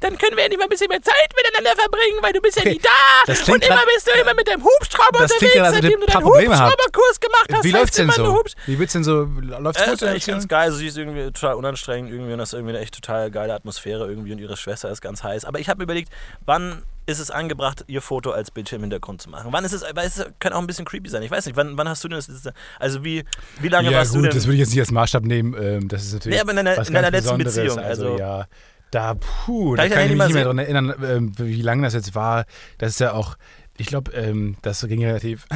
[0.00, 2.62] dann können wir endlich mal ein bisschen mehr Zeit miteinander verbringen, weil du bist ja
[2.62, 2.80] Okay, nie
[3.26, 6.24] da und immer bist du immer mit deinem Hubschrauber Das unterwegs, grad, seitdem du deinen.
[6.24, 7.64] Hubschrauberkurs gemacht hast.
[7.64, 8.34] Wie läuft's denn so?
[8.34, 9.26] Hubsch Wie wird's denn so?
[9.40, 9.94] Läuft's äh, gut?
[9.94, 10.70] ist echt ganz geil.
[10.72, 14.06] Sie ist irgendwie total unanstrengend irgendwie und das ist irgendwie eine echt total geile Atmosphäre
[14.06, 15.44] irgendwie und ihre Schwester ist ganz heiß.
[15.44, 16.12] Aber ich habe mir überlegt,
[16.44, 19.52] wann ist es angebracht, ihr Foto als Bildschirmhintergrund zu machen?
[19.52, 21.22] Wann ist es, weil es kann auch ein bisschen creepy sein.
[21.22, 22.52] Ich weiß nicht, wann, wann hast du denn das?
[22.78, 23.24] Also wie,
[23.60, 24.36] wie lange ja, warst gut, du denn?
[24.36, 25.54] das würde ich jetzt nicht als Maßstab nehmen.
[25.60, 26.36] Ähm, das ist natürlich.
[26.36, 27.38] Nee, aber in deiner- was in deiner ganz letzten.
[27.44, 28.46] Beziehung, also- ja.
[28.92, 31.62] Da, puh, Kann da ich dein kann ich mich nicht mehr daran erinnern, ähm, wie
[31.62, 32.44] lange das jetzt war.
[32.78, 33.36] Das ist ja auch,
[33.76, 35.46] ich glaube, ähm, das ging relativ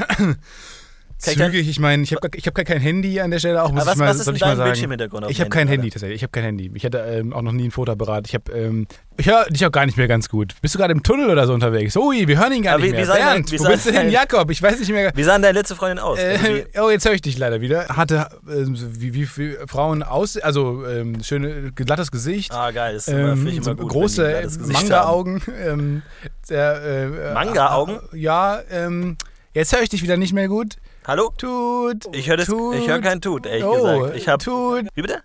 [1.24, 1.68] zügig.
[1.68, 3.90] Ich meine, ich habe ich hab gar kein Handy an der Stelle auch, muss Aber
[3.90, 4.56] was, ich mal, was ist denn dein.
[4.58, 5.68] Bildschirmhintergrund Ich habe kein?
[5.68, 6.16] Handy tatsächlich.
[6.16, 6.70] Ich habe kein Handy.
[6.74, 8.26] Ich hatte ähm, auch noch nie ein Fotoapparat.
[8.28, 10.54] Ich habe, ähm, ich höre dich auch gar nicht mehr ganz gut.
[10.62, 11.96] Bist du gerade im Tunnel oder so unterwegs?
[11.96, 13.06] Ui, wir hören ihn gar Aber nicht wie- mehr.
[13.06, 14.10] wie Bernd, dein- wo bist du hin?
[14.10, 15.12] Jakob, ich weiß nicht mehr.
[15.14, 16.18] Wie sah deine letzte Freundin aus?
[16.18, 17.88] Also Äh, oh, jetzt höre ich dich leider wieder.
[17.88, 22.52] Hatte, ähm, so wie, wie, wie Frauen aus, also ähm, schöne, glattes Gesicht.
[22.52, 22.94] ah, geil.
[22.94, 24.72] Das Ähm, immer so gut, große haben.
[24.72, 25.42] Manga-Augen.
[25.64, 26.02] Ähm,
[26.50, 26.54] äh,
[27.06, 27.98] äh, Manga-Augen?
[28.12, 29.16] äh, Ja, ähm,
[29.52, 30.76] jetzt höre ich dich wieder nicht mehr gut.
[31.06, 31.30] Hallo?
[31.36, 32.14] Tut.
[32.14, 34.16] Ich höre tut, hör kein Tut, ehrlich oh, gesagt.
[34.16, 34.86] Ich hab, Tut.
[34.94, 35.22] wie bitte?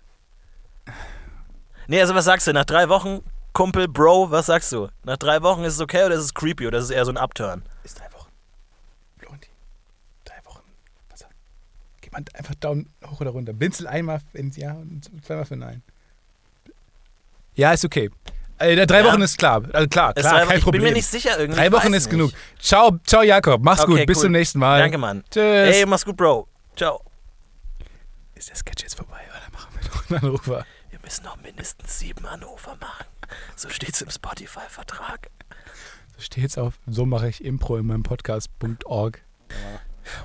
[1.86, 2.52] Nee, also was sagst du?
[2.52, 3.20] Nach drei Wochen,
[3.54, 4.88] Kumpel, Bro, was sagst du?
[5.04, 7.12] Nach drei Wochen ist es okay oder ist es creepy oder ist es eher so
[7.12, 7.62] ein Upturn?
[7.82, 8.30] Ist drei Wochen.
[9.18, 9.48] Florenti.
[10.24, 10.62] Drei Wochen.
[11.08, 11.34] Was sagt?
[12.02, 13.54] Gib mal einfach Daumen hoch oder runter.
[13.54, 15.82] Blinzel einmal ins Ja und zweimal für Nein.
[17.54, 18.10] Ja, ist okay.
[18.60, 19.06] Äh, drei Ja.
[19.12, 19.62] Wochen ist klar.
[19.72, 20.82] Also klar, klar, kein ich Problem.
[20.82, 21.56] bin mir nicht sicher irgendwie.
[21.58, 22.10] drei ich Wochen ist nicht.
[22.10, 22.32] genug.
[22.60, 23.62] Ciao, ciao Jakob.
[23.62, 24.06] Mach's Okay, gut.
[24.06, 24.22] Bis cool.
[24.24, 24.78] zum nächsten Mal.
[24.80, 25.24] Danke, Mann.
[25.30, 25.42] Tschüss.
[25.76, 26.46] Ey, mach's gut, Bro.
[26.76, 27.00] Ciao.
[28.34, 30.66] ist der Sketch jetzt vorbei oder machen wir noch einen Anrufer?
[30.90, 33.06] Wir müssen noch mindestens sieben Anrufer machen.
[33.56, 35.28] So steht's im Spotify-Vertrag.
[36.16, 36.74] So steht's auf.
[36.86, 39.22] So mache ich Impro in meinem Podcast.org.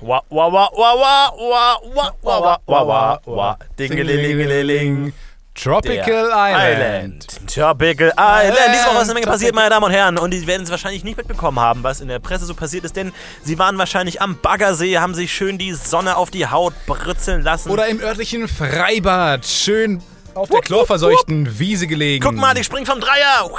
[0.00, 5.12] Wa wa wa wa wa wa wa wa wa wa wa Dingelingelingeling.
[5.56, 7.26] Tropical Island.
[7.52, 8.68] Tropical Island.
[8.74, 10.18] Diese Woche ist eine Menge passiert, meine Damen und Herren.
[10.18, 12.94] Und die werden es wahrscheinlich nicht mitbekommen haben, was in der Presse so passiert ist,
[12.96, 17.42] denn sie waren wahrscheinlich am Baggersee, haben sich schön die Sonne auf die Haut britzeln
[17.42, 17.70] lassen.
[17.70, 19.46] Oder im örtlichen Freibad.
[19.46, 20.02] Schön
[20.34, 22.22] auf der chlorverseuchten Wiese gelegen.
[22.22, 23.50] Guck mal, ich spring vom Dreier.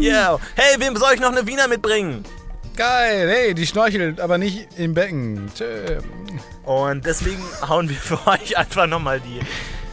[0.00, 0.38] Yeah.
[0.54, 2.24] Hey, wem soll ich noch eine Wiener mitbringen?
[2.74, 5.52] Geil, hey, die schnorchelt, aber nicht im Becken.
[5.54, 6.00] Tschö.
[6.64, 9.40] Und deswegen hauen wir für euch einfach nochmal die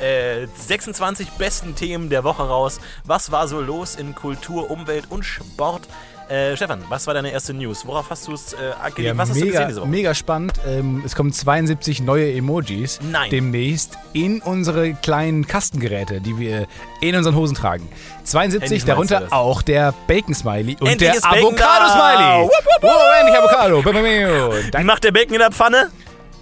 [0.01, 2.79] äh, 26 besten Themen der Woche raus.
[3.03, 5.87] Was war so los in Kultur, Umwelt und Sport?
[6.29, 7.87] Äh, Stefan, was war deine erste News?
[7.87, 8.57] Worauf hast du es äh?
[9.01, 9.89] Ja, was hast du mega, gesehen diese Woche?
[9.89, 10.53] mega spannend.
[10.67, 13.31] Ähm, es kommen 72 neue Emojis Nein.
[13.31, 16.67] demnächst in unsere kleinen Kastengeräte, die wir
[17.01, 17.89] in unseren Hosen tragen.
[18.25, 21.25] 72, Endlich du darunter auch der Bacon-Smiley und Endlich der.
[21.25, 22.49] Avocado-Smiley.
[22.83, 23.83] Oh, endlich Avocado.
[23.83, 25.89] Wie macht der Bacon in der Pfanne?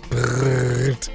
[0.09, 1.09] Brrrt.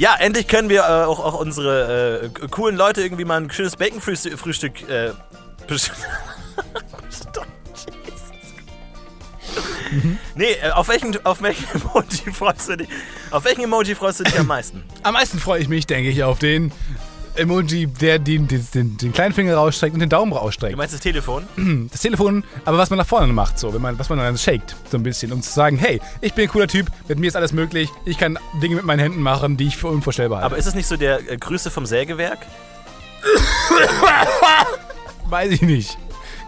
[0.00, 3.76] Ja, endlich können wir äh, auch, auch unsere äh, coolen Leute irgendwie mal ein schönes
[3.76, 4.38] Bacon-Frühstück.
[4.38, 5.10] Frühstück, äh,
[5.68, 5.90] Jesus.
[10.36, 12.88] Nee, äh, auf welchen, auf welchen Emoji freust du dich?
[13.30, 14.82] Auf welchen Emoji freust du dich am meisten?
[15.02, 16.72] Am meisten freue ich mich, denke ich, auf den
[17.40, 20.76] Emoji, der den, den, den, kleinen Finger rausstreckt und den Daumen Du rausstreckt.
[20.76, 21.44] meinst das Telefon?
[21.90, 24.76] Das Telefon, aber was man nach vorne macht, so, wenn man, was man dann shakt,
[24.90, 27.36] so ein bisschen, um zu sagen, hey, ich bin ein cooler Typ, mit mir ist
[27.36, 30.46] alles möglich, ich kann Dinge mit meinen Händen machen, die ich für unvorstellbar halte.
[30.46, 32.38] Aber ist es nicht so der äh, Grüße vom Sägewerk?
[35.28, 35.98] Weiß ich nicht.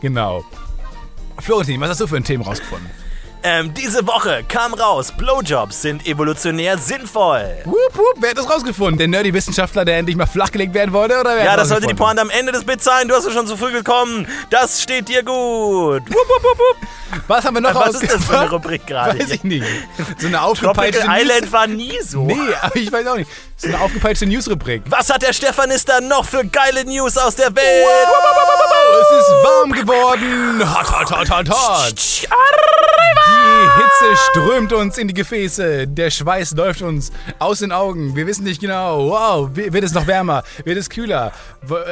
[0.00, 0.44] Genau.
[1.38, 2.88] Florentin, was hast du für ein Thema rausgefunden?
[3.44, 7.44] Ähm, diese Woche kam raus, Blowjobs sind evolutionär sinnvoll.
[7.64, 8.98] Wup, wup, wer hat das rausgefunden?
[8.98, 11.18] Der Nerdy-Wissenschaftler, der endlich mal flachgelegt werden wollte?
[11.18, 11.94] Oder wer Ja, das sollte die?
[11.94, 13.08] Pointe am Ende des Bits sein.
[13.08, 14.28] Du hast es schon zu früh gekommen.
[14.50, 16.02] Das steht dir gut.
[16.08, 16.88] Wupp, wupp, wupp, wupp.
[17.26, 18.50] Was haben wir noch Was ist das für eine?
[18.50, 19.18] Rubrik gerade?
[19.18, 19.66] Weiß ich nicht.
[20.18, 22.22] So eine aufgepeitschte Tropical Island war nie so.
[22.24, 23.30] Nee, aber ich weiß auch nicht.
[23.56, 24.82] So eine aufgepeitschte News-Rubrik.
[24.86, 27.86] Was hat der Stefanister noch für geile News aus der Welt?
[29.00, 30.60] Es ist warm geworden.
[30.74, 31.94] Hot, hot, hot, hot, hot.
[33.28, 35.86] Die Hitze strömt uns in die Gefäße.
[35.86, 38.16] Der Schweiß läuft uns aus den Augen.
[38.16, 39.08] Wir wissen nicht genau.
[39.10, 40.42] Wow, wi- wird es noch wärmer?
[40.64, 41.30] Wird es kühler?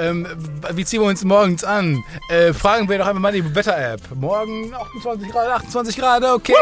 [0.00, 0.26] Ähm,
[0.72, 2.02] wie ziehen wir uns morgens an?
[2.30, 4.00] Äh, fragen wir doch einfach mal die Wetter-App.
[4.16, 6.52] Morgen 28 Grad, 28 Grad, okay.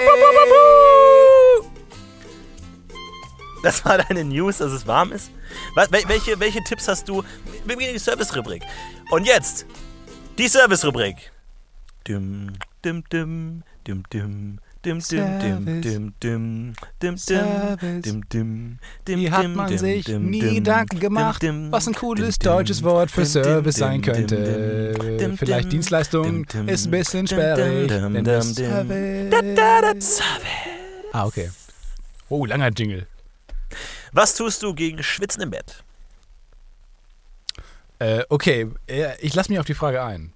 [3.63, 5.31] Das war deine News, dass es warm ist?
[5.75, 7.23] Was, wel- welche, welche Tipps hast du?
[7.67, 8.63] Wir beginnen die Service-Rubrik.
[9.11, 9.67] Und jetzt
[10.39, 11.33] die Service-Rubrik.
[12.07, 12.53] Dim,
[12.85, 15.81] dim, dim, dim, dim, dim, Service.
[15.83, 21.43] dim, dim, dim, dim, Wie hat dim, man dim, sich dim, nie dim, Gedanken gemacht,
[21.43, 24.95] dim, dim, was ein cooles deutsches Wort für Service sein könnte?
[25.37, 27.91] Vielleicht Dienstleistung ist ein bisschen sperrig.
[28.43, 30.23] Service.
[31.13, 31.51] Ah, okay.
[32.29, 33.07] Oh, langer Jingle.
[34.13, 35.83] Was tust du gegen Schwitzen im Bett?
[37.99, 40.33] Äh, okay, äh, ich lasse mich auf die Frage ein.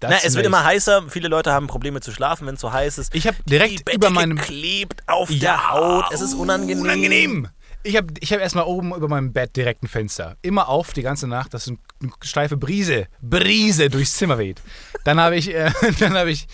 [0.00, 1.04] Das Na, es wird immer heißer.
[1.08, 3.14] Viele Leute haben Probleme zu schlafen, wenn es so heiß ist.
[3.14, 6.06] Ich habe Die direkt Bettdecke über meinem klebt auf der Haut.
[6.12, 6.82] Es ist unangenehm.
[6.82, 7.48] Unangenehm.
[7.82, 10.36] Ich habe ich hab erstmal oben über meinem Bett direkt ein Fenster.
[10.42, 11.78] Immer auf die ganze Nacht, dass eine
[12.20, 14.60] steife Brise, Brise durchs Zimmer weht.
[15.04, 16.46] Dann habe ich, äh, dann habe ich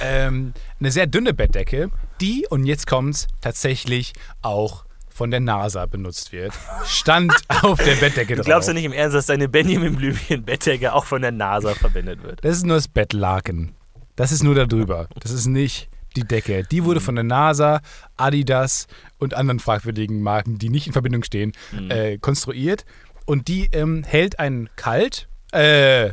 [0.00, 4.84] ähm, eine sehr dünne Bettdecke, die, und jetzt kommt's, tatsächlich auch
[5.20, 6.54] von der NASA benutzt wird.
[6.86, 8.46] Stand auf der Bettdecke Du drauf.
[8.46, 12.22] glaubst ja nicht im Ernst, dass deine Benjamin Blümchen Bettdecke auch von der NASA verwendet
[12.22, 12.42] wird.
[12.42, 13.74] Das ist nur das Bettlaken.
[14.16, 15.08] Das ist nur da drüber.
[15.20, 16.62] Das ist nicht die Decke.
[16.70, 17.82] Die wurde von der NASA,
[18.16, 18.86] Adidas
[19.18, 21.90] und anderen fragwürdigen Marken, die nicht in Verbindung stehen, Mhm.
[21.90, 22.86] äh, konstruiert.
[23.26, 25.28] Und die ähm, hält einen kalt.
[25.52, 26.12] Äh,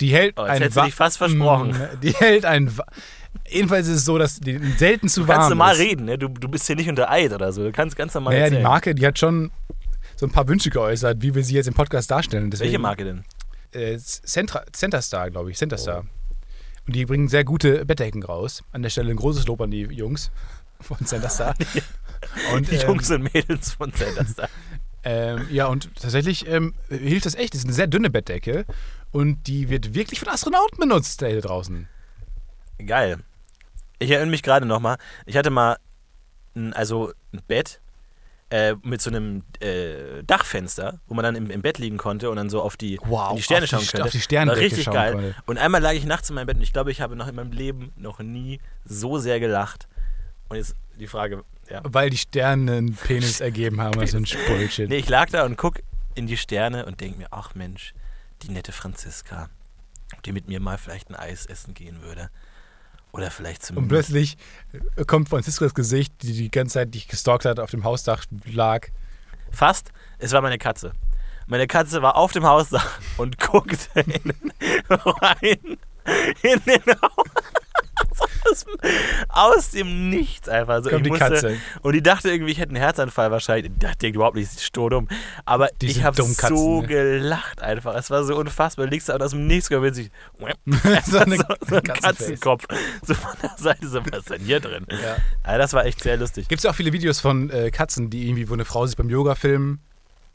[0.00, 1.70] die hält Oh, jetzt einen hättest du dich fast versprochen.
[1.70, 2.76] Mm, Die hält einen.
[3.48, 5.80] Jedenfalls ist es so, dass die selten zu Du kannst warm normal ist.
[5.80, 6.18] reden, ne?
[6.18, 7.62] du, du bist hier nicht unter Eid oder so.
[7.64, 8.62] Du kannst ganz normal Naja, die.
[8.62, 9.50] Marke, die hat schon
[10.16, 12.50] so ein paar Wünsche geäußert, wie wir sie jetzt im Podcast darstellen.
[12.50, 13.24] Deswegen, Welche Marke denn?
[13.72, 15.56] äh, Centra, Centerstar, glaube ich.
[15.58, 16.04] Centerstar.
[16.86, 18.62] Und die bringen sehr gute Bettdecken raus.
[18.72, 20.30] An der Stelle ein großes Lob an die Jungs
[20.80, 21.54] von Centerstar.
[22.54, 24.48] und, Die ähm, Jungs und Mädels von Centerstar.
[25.04, 27.54] Ähm, ja, und tatsächlich ähm, hilft das echt.
[27.54, 28.64] Das ist eine sehr dünne Bettdecke.
[29.10, 31.88] Und die wird wirklich von Astronauten benutzt, da hier draußen.
[32.86, 33.18] Geil.
[33.98, 35.76] Ich erinnere mich gerade nochmal, ich hatte mal
[36.56, 37.80] ein, also ein Bett
[38.50, 42.36] äh, mit so einem äh, Dachfenster, wo man dann im, im Bett liegen konnte und
[42.36, 44.04] dann so auf die, Wow, in die Sterne auf die schauen St- könnte.
[44.04, 45.12] auf die Sternendecke War richtig geil.
[45.12, 45.34] konnte.
[45.46, 47.34] Und einmal lag ich nachts in meinem Bett und ich glaube, ich habe noch in
[47.36, 49.88] meinem Leben noch nie so sehr gelacht.
[50.48, 51.80] Und jetzt die Frage, ja.
[51.84, 54.02] Weil die Sterne einen Penis ergeben haben.
[54.02, 54.88] Ist ein Bullshit.
[54.90, 55.78] Nee, ich lag da und guck
[56.14, 57.94] in die Sterne und denke mir, ach Mensch,
[58.42, 59.48] die nette Franziska,
[60.26, 62.28] die mit mir mal vielleicht ein Eis essen gehen würde.
[63.12, 64.08] Oder vielleicht Und zumindest.
[64.10, 64.36] plötzlich
[65.06, 68.88] kommt Franziskas Gesicht, die die ganze Zeit dich gestalkt hat, auf dem Hausdach lag.
[69.50, 70.92] Fast, es war meine Katze.
[71.46, 74.32] Meine Katze war auf dem Hausdach und guckte in,
[74.88, 75.78] rein
[76.42, 77.24] in den Raum.
[78.50, 78.66] Aus,
[79.28, 80.82] aus dem Nichts einfach.
[80.82, 81.58] So, Kommt die Katze.
[81.82, 83.72] Und die dachte irgendwie, ich hätte einen Herzanfall wahrscheinlich.
[83.78, 85.08] Das denkt überhaupt nicht, ist sturdumm.
[85.44, 86.88] Aber Die ich habe dumm so ne?
[86.88, 87.94] gelacht einfach.
[87.94, 88.86] Es war so unfassbar.
[88.86, 90.10] Du liegst da und aus dem Nichts kommt sich
[91.06, 91.82] so eine so, so ein.
[91.84, 92.66] Katzenkopf.
[93.06, 94.86] So von der Seite, so was ist denn hier drin?
[94.90, 95.16] Ja.
[95.42, 96.48] Also das war echt sehr lustig.
[96.48, 99.08] Gibt es auch viele Videos von äh, Katzen, die irgendwie, wo eine Frau sich beim
[99.10, 99.80] Yoga filmen,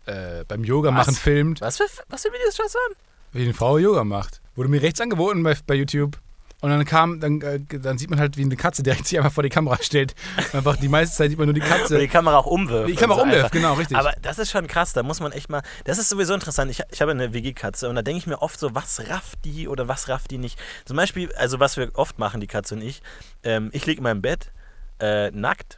[0.05, 1.07] äh, beim Yoga Was?
[1.07, 2.95] machen filmt, Was für, was für Videos schaust du an?
[3.33, 4.41] wie eine Frau Yoga macht.
[4.55, 6.17] Wurde mir rechts angeboten bei, bei YouTube.
[6.59, 9.31] Und dann kam, dann, äh, dann sieht man halt, wie eine Katze direkt sich einfach
[9.31, 10.15] vor die Kamera stellt.
[10.53, 11.99] Einfach die meiste Zeit sieht man nur die Oder Katze.
[11.99, 12.89] die Kamera auch umwirft.
[12.89, 13.51] Die Kamera so umwirft, einfach.
[13.51, 13.97] genau, richtig.
[13.97, 15.61] Aber das ist schon krass, da muss man echt mal.
[15.83, 16.71] Das ist sowieso interessant.
[16.71, 19.67] Ich, ich habe eine WG-Katze und da denke ich mir oft so, was rafft die
[19.67, 20.59] oder was rafft die nicht.
[20.85, 23.03] Zum Beispiel, also was wir oft machen, die Katze und ich,
[23.43, 24.51] ähm, ich liege in meinem Bett,
[24.99, 25.77] äh, nackt.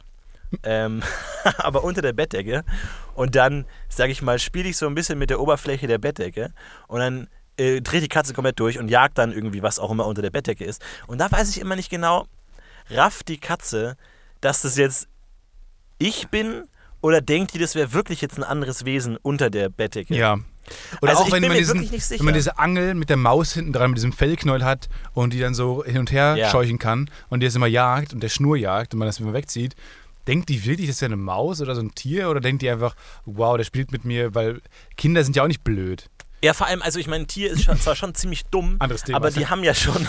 [0.64, 1.02] ähm,
[1.58, 2.64] aber unter der Bettdecke
[3.14, 6.52] und dann, sage ich mal, spiele ich so ein bisschen mit der Oberfläche der Bettdecke
[6.88, 7.28] und dann
[7.60, 10.30] äh, dreht die Katze komplett durch und jagt dann irgendwie, was auch immer unter der
[10.30, 10.82] Bettdecke ist.
[11.06, 12.26] Und da weiß ich immer nicht genau,
[12.90, 13.96] rafft die Katze,
[14.40, 15.06] dass das jetzt
[15.98, 16.64] ich bin
[17.02, 20.14] oder denkt die, das wäre wirklich jetzt ein anderes Wesen unter der Bettdecke?
[20.14, 20.38] ja.
[21.02, 23.72] Oder Also auch wenn man, mir diesen, wenn man diese Angel mit der Maus hinten
[23.72, 26.50] dran, mit diesem Fellknäuel hat und die dann so hin und her Ja.
[26.50, 29.32] scheuchen kann und die das immer jagt und der Schnur jagt und man das immer
[29.32, 29.74] wegzieht,
[30.28, 32.94] denkt die wirklich, das wäre eine Maus oder so ein Tier oder denkt die einfach,
[33.24, 34.60] wow, der spielt mit mir, weil
[34.96, 36.08] Kinder sind ja auch nicht blöd.
[36.42, 39.30] Ja, vor allem, also ich meine, ein Tier ist schon, zwar schon ziemlich dumm, aber
[39.30, 40.08] die haben ja schon,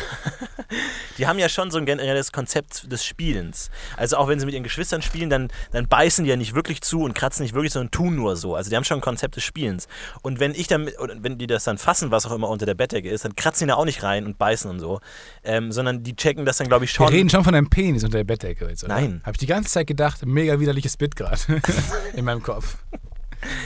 [1.18, 3.70] die haben ja schon so ein generelles Konzept des Spielens.
[3.98, 6.82] Also auch wenn sie mit ihren Geschwistern spielen, dann, dann beißen die ja nicht wirklich
[6.82, 8.56] zu und kratzen nicht wirklich, sondern tun nur so.
[8.56, 9.90] Also die haben schon ein Konzept des Spielens.
[10.22, 12.76] Und wenn ich dann, oder wenn die das dann fassen, was auch immer unter der
[12.76, 15.02] Bettdecke ist, dann kratzen die da auch nicht rein und beißen und so,
[15.44, 17.08] ähm, sondern die checken das dann, glaube ich, Wir schon.
[17.10, 18.96] reden schon von einem Penis unter der Bettdecke jetzt, oder?
[18.96, 19.22] Nein.
[19.26, 21.42] Habe ich die ganze Zeit gedacht, mega widerliches Bit gerade
[22.14, 22.78] in meinem Kopf.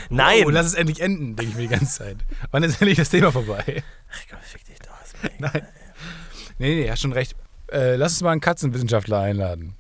[0.10, 0.44] Nein!
[0.46, 2.18] Oh, lass es endlich enden, denke ich mir die ganze Zeit.
[2.52, 3.84] Wann ist endlich das Thema vorbei?
[4.12, 5.30] Ach Gott, fick dich doch.
[5.40, 5.68] Nein.
[6.58, 7.36] Nee, nee, hast schon recht.
[7.72, 9.76] Äh, lass uns mal einen Katzenwissenschaftler einladen.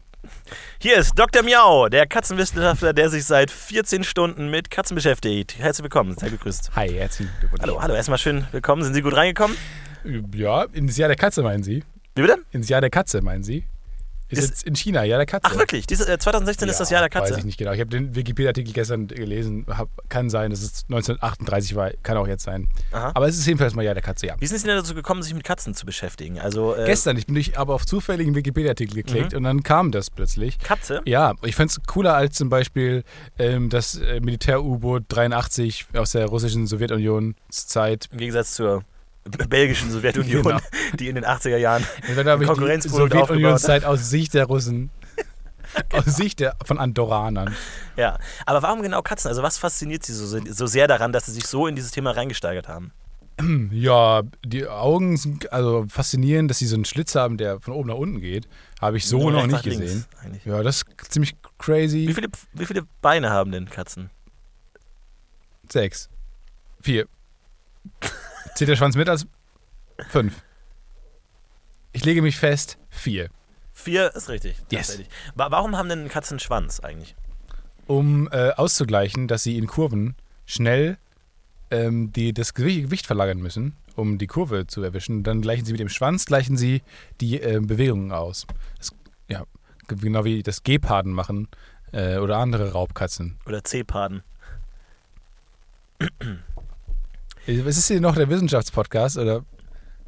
[0.79, 1.43] Hier ist Dr.
[1.43, 5.57] Miau, der Katzenwissenschaftler, der sich seit 14 Stunden mit Katzen beschäftigt.
[5.57, 6.71] Herzlich willkommen, sei gegrüßt.
[6.75, 7.61] Hi, herzlichen Glückwunsch.
[7.61, 8.83] Hallo, hallo, erstmal schön willkommen.
[8.83, 9.55] Sind Sie gut reingekommen?
[10.33, 11.83] Ja, ins Jahr der Katze meinen Sie?
[12.15, 12.37] Wie bitte?
[12.51, 13.65] Ins Jahr der Katze meinen Sie?
[14.37, 15.49] Ist, Ist- jetzt in China, Jahr der Katze.
[15.51, 15.87] Ach wirklich?
[15.87, 17.39] Diese, äh, 2016 ist das Jahr der Weiß Katze.
[17.39, 17.71] ich nicht genau.
[17.73, 19.65] Ich habe den Wikipedia-Artikel gestern gelesen.
[19.69, 21.91] Hab, kann sein, dass es 1938 war.
[22.03, 22.67] Kann auch jetzt sein.
[22.91, 23.11] Aha.
[23.13, 24.35] Aber es ist jedenfalls mal Jahr der Katze, ja.
[24.39, 26.39] Wie sind Sie denn dazu gekommen, sich mit Katzen zu beschäftigen?
[26.39, 29.37] Also äh, Gestern, ich bin durch, aber auf zufälligen Wikipedia-Artikel geklickt Mhm.
[29.37, 30.59] und dann kam das plötzlich.
[30.59, 31.01] Katze?
[31.05, 33.03] Ja, ich fand es cooler als zum Beispiel
[33.39, 38.07] ähm, das äh, Militär-U-Boot 83 aus der russischen Sowjetunion-Zeit.
[38.11, 38.83] Im Gegensatz zur
[39.49, 40.59] belgischen Sowjetunion, Genau.
[40.99, 41.85] die in den 80er Jahren.
[42.07, 44.89] Das war, glaube ich, die Konkurrenzprodukt Sowjetunion-Zeit aus Sicht der Russen.
[45.91, 47.55] aus Sicht der, von Andoranern.
[47.97, 48.17] Ja.
[48.45, 49.29] Aber warum genau Katzen?
[49.29, 52.11] Also was fasziniert Sie so, so sehr daran, dass Sie sich so in dieses Thema
[52.11, 52.91] reingesteigert haben?
[53.71, 57.89] Ja, die Augen sind also faszinierend, dass sie so einen Schlitz haben, der von oben
[57.89, 58.47] nach unten geht.
[58.79, 60.05] Habe ich so Nur noch nicht links, gesehen.
[60.23, 60.45] eigentlich.
[60.45, 62.07] Ja, das ist ziemlich crazy.
[62.07, 64.09] Wie viele, wie viele Beine haben denn Katzen?
[65.69, 66.09] Sechs.
[66.81, 67.07] Vier.
[68.55, 69.27] Zählt der Schwanz mit als
[70.09, 70.41] fünf?
[71.91, 73.29] Ich lege mich fest, vier.
[73.73, 74.55] Vier ist richtig.
[74.71, 74.97] Yes.
[75.35, 77.15] Warum haben denn Katzen einen Schwanz eigentlich?
[77.85, 80.15] Um äh, auszugleichen, dass sie in Kurven
[80.45, 80.97] schnell
[81.69, 85.23] ähm, die, das Gewicht verlagern müssen, um die Kurve zu erwischen.
[85.23, 86.81] Dann gleichen sie mit dem Schwanz, gleichen sie
[87.19, 88.47] die äh, Bewegungen aus.
[88.77, 88.91] Das,
[89.27, 89.43] ja,
[89.87, 91.49] genau wie das Geparden machen
[91.91, 93.37] äh, oder andere Raubkatzen.
[93.45, 94.23] Oder C-Paden?
[97.47, 99.43] Ist es hier noch der Wissenschaftspodcast oder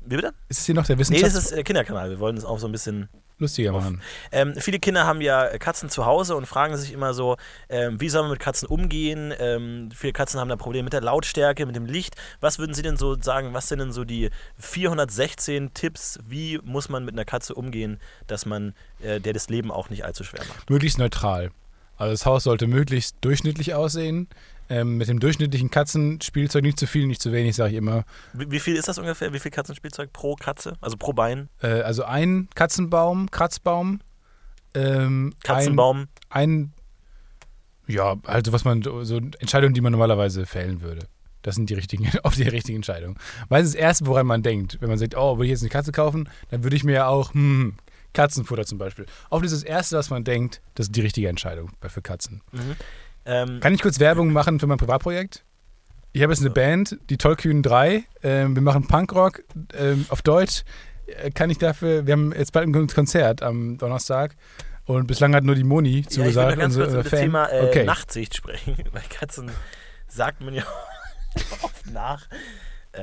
[0.05, 0.33] Wie bitte?
[0.49, 2.09] ist es hier noch der Nee, das ist der Kinderkanal.
[2.09, 3.09] Wir wollen es auch so ein bisschen.
[3.37, 4.01] lustiger machen?
[4.31, 7.37] Ähm, viele Kinder haben ja Katzen zu Hause und fragen sich immer so,
[7.69, 9.31] ähm, wie soll man mit Katzen umgehen?
[9.37, 12.15] Ähm, viele Katzen haben da Probleme mit der Lautstärke, mit dem Licht.
[12.39, 13.53] Was würden Sie denn so sagen?
[13.53, 16.19] Was sind denn so die 416 Tipps?
[16.27, 20.03] Wie muss man mit einer Katze umgehen, dass man äh, der das Leben auch nicht
[20.05, 20.69] allzu schwer macht?
[20.69, 21.51] Möglichst neutral.
[21.97, 24.27] Also das Haus sollte möglichst durchschnittlich aussehen.
[24.69, 28.03] Ähm, mit dem durchschnittlichen Katzenspielzeug nicht zu viel, nicht zu wenig, sage ich immer.
[28.33, 29.31] Wie, wie viel ist das ungefähr?
[29.33, 30.73] Wie viel Katzenspielzeug pro Katze?
[30.81, 31.49] Also pro Bein?
[31.61, 34.01] Äh, also ein Katzenbaum, Kratzbaum.
[34.73, 36.07] Ähm, Katzenbaum?
[36.29, 36.73] Ein, ein,
[37.87, 41.07] ja, also was man, so Entscheidungen, die man normalerweise fällen würde.
[41.43, 43.17] Das sind die richtigen, auf die richtigen Entscheidungen.
[43.47, 44.77] Weil es ist das Erste, woran man denkt.
[44.81, 47.07] Wenn man sagt, oh, will ich jetzt eine Katze kaufen, dann würde ich mir ja
[47.07, 47.75] auch, hm,
[48.13, 49.05] Katzenfutter zum Beispiel.
[49.29, 52.41] Auf das ist das Erste, was man denkt, das ist die richtige Entscheidung für Katzen.
[53.27, 55.43] Ähm, Kann ich kurz Werbung machen für mein Privatprojekt?
[56.13, 58.03] Ich habe jetzt eine Band, die Tollkühnen 3.
[58.23, 59.43] Ähm, wir machen Punkrock
[59.77, 60.63] ähm, auf Deutsch.
[61.05, 64.35] Äh, Kann ich dafür, wir haben jetzt bald ein Konzert am Donnerstag
[64.85, 66.57] und bislang hat nur die Moni ja, ich will zugesagt.
[66.57, 67.11] ganz kurz über das.
[67.11, 67.83] Thema äh, okay.
[67.83, 68.77] Nachtsicht sprechen.
[68.93, 69.51] Bei Katzen
[70.07, 70.63] sagt man ja
[71.61, 72.27] oft nach,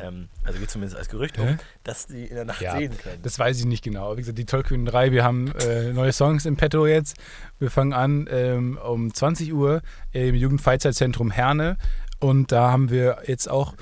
[0.02, 1.56] ähm, also geht zumindest als Gerücht um, Hä?
[1.82, 3.20] dass die in der Nacht Ja, sehen können.
[3.22, 4.16] Das weiß ich nicht genau.
[4.16, 7.16] Wie gesagt, die Tollkühnen 3, wir haben äh, neue Songs im Petto jetzt.
[7.58, 11.76] Wir fangen an ähm, um 20 Uhr im Jugendfreizeitzentrum Herne.
[12.20, 13.74] Und da haben wir jetzt auch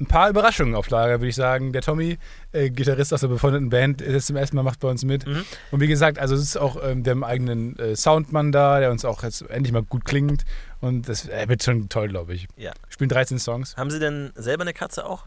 [0.00, 1.72] ein paar Überraschungen auf Lager, würde ich sagen.
[1.72, 2.18] Der Tommy,
[2.52, 5.26] äh, Gitarrist aus der befreundeten Band, ist zum ersten Mal macht bei uns mit.
[5.26, 5.44] Mhm.
[5.70, 9.04] Und wie gesagt, also es ist auch ähm, der eigenen äh, Soundmann da, der uns
[9.04, 10.44] auch jetzt endlich mal gut klingt.
[10.80, 12.48] Und das äh, wird schon toll, glaube ich.
[12.56, 12.72] Ja.
[12.72, 13.76] Wir spielen 13 Songs.
[13.76, 15.26] Haben Sie denn selber eine Katze auch?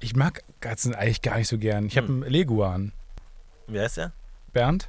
[0.00, 1.86] Ich mag Katzen eigentlich gar nicht so gern.
[1.86, 2.22] Ich habe Hm.
[2.22, 2.92] einen Leguan.
[3.66, 4.12] Wie heißt der?
[4.52, 4.88] Bernd?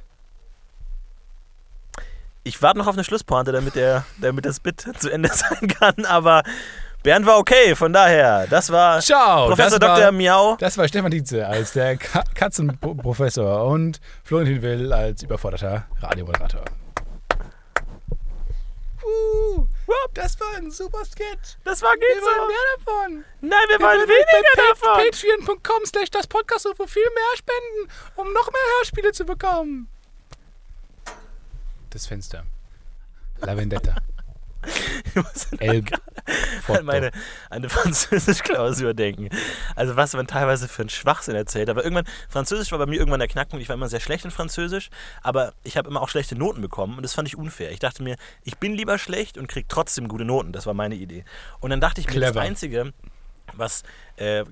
[2.44, 6.04] Ich warte noch auf eine Schlusspointe, damit, der, damit das Bit zu Ende sein kann,
[6.06, 6.42] aber
[7.02, 8.46] Bernd war okay, von daher.
[8.48, 9.48] Das war Ciao!
[9.48, 10.12] Professor das war, Dr.
[10.12, 10.56] Miau.
[10.58, 16.64] Das war Stefan Dietze als der Ka Katzenprofessor und Florentin Will als überforderter Radiomoderator.
[19.04, 19.66] Uh,
[20.14, 21.56] das war ein super Sketch.
[21.64, 22.46] Das war Wir geht wollen so.
[22.46, 23.24] mehr davon.
[23.40, 25.46] Nein, wir wollen würden weniger davon.
[25.46, 29.88] Patreon.com slash das Podcast so viel mehr spenden, um noch mehr Hörspiele zu bekommen.
[31.90, 32.44] Das Fenster.
[33.40, 33.96] La Vendetta.
[35.60, 35.84] El
[36.68, 39.28] an meine an eine Französisch-Klausur denken.
[39.74, 41.70] Also was man teilweise für einen Schwachsinn erzählt.
[41.70, 43.62] Aber irgendwann, Französisch war bei mir irgendwann der Knackpunkt.
[43.62, 44.90] Ich war immer sehr schlecht in Französisch,
[45.22, 47.70] aber ich habe immer auch schlechte Noten bekommen und das fand ich unfair.
[47.70, 50.52] Ich dachte mir, ich bin lieber schlecht und kriege trotzdem gute Noten.
[50.52, 51.24] Das war meine Idee.
[51.60, 52.34] Und dann dachte ich mir, Clever.
[52.34, 52.92] das Einzige,
[53.54, 53.82] was
[54.18, 54.44] äh,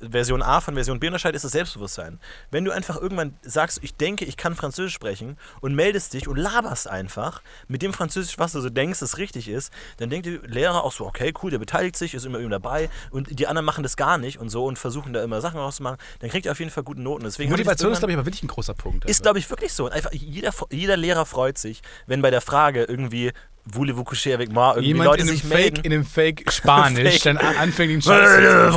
[0.00, 2.18] Version A von Version B unterscheidet, ist das Selbstbewusstsein.
[2.50, 6.36] Wenn du einfach irgendwann sagst, ich denke, ich kann Französisch sprechen und meldest dich und
[6.36, 10.40] laberst einfach mit dem Französisch, was du so denkst, das richtig ist, dann denkt der
[10.42, 13.64] Lehrer auch so, okay, cool, der beteiligt sich, ist immer irgendwie dabei und die anderen
[13.64, 16.52] machen das gar nicht und so und versuchen da immer Sachen rauszumachen, dann kriegt er
[16.52, 17.24] auf jeden Fall gute Noten.
[17.24, 19.04] Deswegen Motivation ist, glaube ich, aber wirklich ein großer Punkt.
[19.04, 19.22] ist, also.
[19.22, 19.86] glaube ich, wirklich so.
[19.86, 23.32] Und einfach jeder, jeder Lehrer freut sich, wenn bei der Frage irgendwie
[23.66, 25.80] Voulez-vous coucher avec moi irgendwie Jemand Leute in einem, sich Fake, melden.
[25.84, 27.22] in einem Fake Spanisch Fake.
[27.22, 28.74] dann a- anfängt, den Scheiß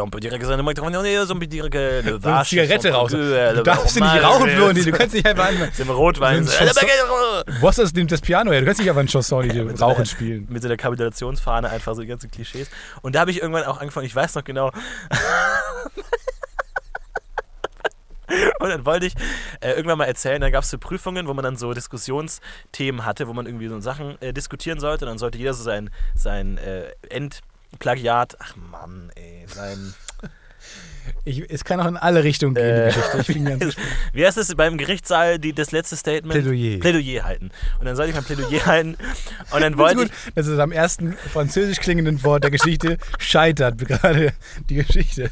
[0.00, 2.36] On peut dire que ça ne m'étonne pas, on peut dire que le so eine
[2.38, 3.10] vache, Zigarette raus.
[3.10, 4.84] Du darfst nicht rauchen, Florentin.
[4.84, 5.70] Du kannst nicht einfach anfangen.
[5.78, 6.46] Im Rotwein.
[6.46, 8.60] Wo hast du das, das Piano her?
[8.60, 9.50] Du kannst nicht einfach ein Chanson,
[9.80, 10.46] Rauchen spielen.
[10.50, 12.68] Mit so einer Kapitulationsfahne einfach so die ganzen Klischees.
[13.02, 14.70] Und da habe ich irgendwann auch angefangen, ich weiß noch genau.
[18.58, 19.14] Und dann wollte ich
[19.60, 23.28] äh, irgendwann mal erzählen, dann gab es so Prüfungen, wo man dann so Diskussionsthemen hatte,
[23.28, 25.04] wo man irgendwie so Sachen äh, diskutieren sollte.
[25.04, 29.94] Und dann sollte jeder so sein, sein äh, Endplagiat, ach Mann, ey, sein.
[31.26, 33.18] Ich, es kann auch in alle Richtungen gehen, Äh, die Geschichte.
[33.20, 33.76] Ich bin ganz
[34.14, 36.32] Wie heißt es beim Gerichtssaal, die, das letzte Statement?
[36.32, 36.80] Plädoyer.
[36.80, 37.50] Plädoyer halten.
[37.78, 38.96] Und dann sollte ich mein Plädoyer halten.
[39.50, 40.34] Und dann wollte gut, ich.
[40.34, 44.32] dass es am ersten französisch klingenden Wort der Geschichte scheitert, gerade
[44.70, 45.30] die Geschichte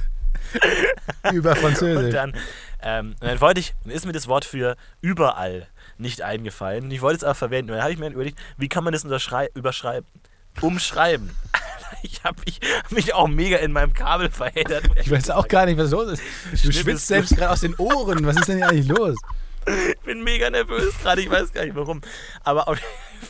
[1.32, 2.12] über Und Französisch.
[2.12, 2.34] dann,
[2.82, 5.68] ähm, und dann wollte ich, dann ist mir das Wort für überall
[5.98, 6.84] nicht eingefallen.
[6.84, 7.70] Und ich wollte es aber verwenden.
[7.70, 10.06] Und dann habe ich mir überlegt, wie kann man das überschreiben?
[10.60, 11.30] Umschreiben.
[12.04, 14.82] Ich habe mich, hab mich auch mega in meinem Kabel verheddert.
[14.98, 16.64] Ich weiß auch gar nicht, was los ist.
[16.64, 18.26] Du schwitzt selbst gerade aus den Ohren.
[18.26, 19.16] Was ist denn hier eigentlich los?
[19.66, 22.00] Ich bin mega nervös gerade, ich weiß gar nicht warum.
[22.42, 22.78] Aber auf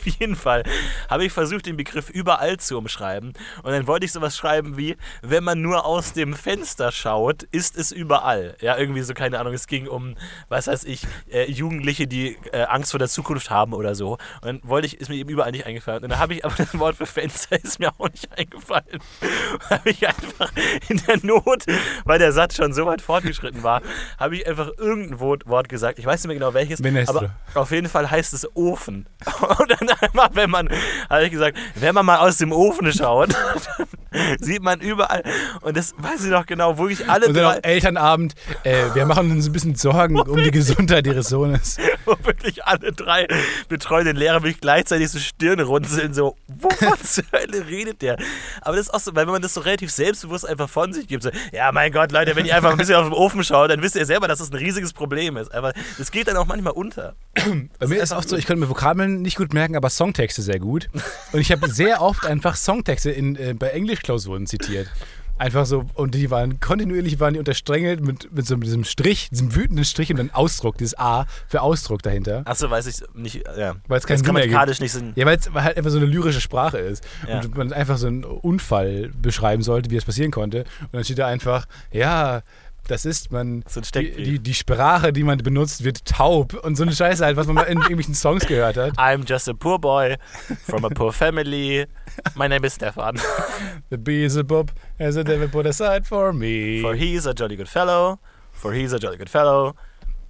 [0.03, 0.63] Auf jeden Fall
[1.09, 3.33] habe ich versucht, den Begriff überall zu umschreiben.
[3.63, 7.77] Und dann wollte ich sowas schreiben wie, wenn man nur aus dem Fenster schaut, ist
[7.77, 8.55] es überall.
[8.59, 10.15] Ja, irgendwie so, keine Ahnung, es ging um,
[10.49, 14.13] was weiß ich, äh, Jugendliche, die äh, Angst vor der Zukunft haben oder so.
[14.13, 16.03] Und dann wollte ich, ist mir eben überall nicht eingefallen.
[16.03, 18.99] Und dann habe ich aber das Wort für Fenster ist mir auch nicht eingefallen.
[19.69, 20.51] habe ich einfach
[20.89, 21.65] in der Not,
[22.03, 23.81] weil der Satz schon so weit fortgeschritten war,
[24.19, 25.99] habe ich einfach irgendein Wort, Wort gesagt.
[25.99, 27.31] Ich weiß nicht mehr genau welches, Minestrone.
[27.51, 29.07] aber auf jeden Fall heißt es Ofen.
[29.59, 30.69] Und dann einmal, wenn man,
[31.09, 35.23] habe ich gesagt, wenn man mal aus dem Ofen schaut, dann sieht man überall,
[35.61, 38.35] und das weiß ich noch genau, wo ich alle Und dann drei, auch Elternabend.
[38.63, 41.77] Äh, wir machen uns ein bisschen Sorgen um die Gesundheit ihres Sohnes.
[42.05, 43.27] wo wirklich alle drei
[43.69, 48.17] betreuenden Lehrer mich gleichzeitig so Stirne runzeln, so, wovon zur Hölle redet der?
[48.61, 51.07] Aber das ist auch so, weil wenn man das so relativ selbstbewusst einfach von sich
[51.07, 53.69] gibt, so, ja, mein Gott, Leute, wenn ihr einfach ein bisschen auf den Ofen schaut,
[53.69, 55.53] dann wisst ihr selber, dass das ein riesiges Problem ist.
[55.53, 57.15] Aber das geht dann auch manchmal unter.
[57.79, 60.41] Bei mir ist es oft so, ich konnte mir Vokabeln nicht gut merken, aber Songtexte
[60.41, 60.89] sehr gut.
[61.31, 64.87] Und ich habe sehr oft einfach Songtexte in, äh, bei Englischklausuren zitiert.
[65.39, 69.55] Einfach so, und die waren kontinuierlich waren die untersträngelt mit, mit so diesem Strich, diesem
[69.55, 72.43] wütenden Strich und dann Ausdruck, dieses A für Ausdruck dahinter.
[72.45, 73.75] Achso, weiß ich nicht, ja.
[73.87, 74.25] Weil es ergibt.
[74.25, 75.11] grammatikalisch nicht Sinn.
[75.15, 77.03] Ja, weil es halt einfach so eine lyrische Sprache ist.
[77.27, 77.41] Ja.
[77.41, 80.65] Und man einfach so einen Unfall beschreiben sollte, wie es passieren konnte.
[80.81, 82.43] Und dann steht da einfach, ja,
[82.87, 83.63] das ist man.
[83.67, 86.53] So Die, die, die Sprache, die man benutzt, wird taub.
[86.53, 88.97] Und so eine Scheiße halt, was man mal in irgendwelchen Songs gehört hat.
[88.97, 90.17] I'm just a poor boy
[90.65, 91.85] from a poor family.
[92.35, 93.19] My name is Stefan.
[93.89, 96.81] The Beelzebub has a devil put aside for me.
[96.81, 98.19] For he's a jolly good fellow.
[98.51, 99.75] For he's a jolly good fellow.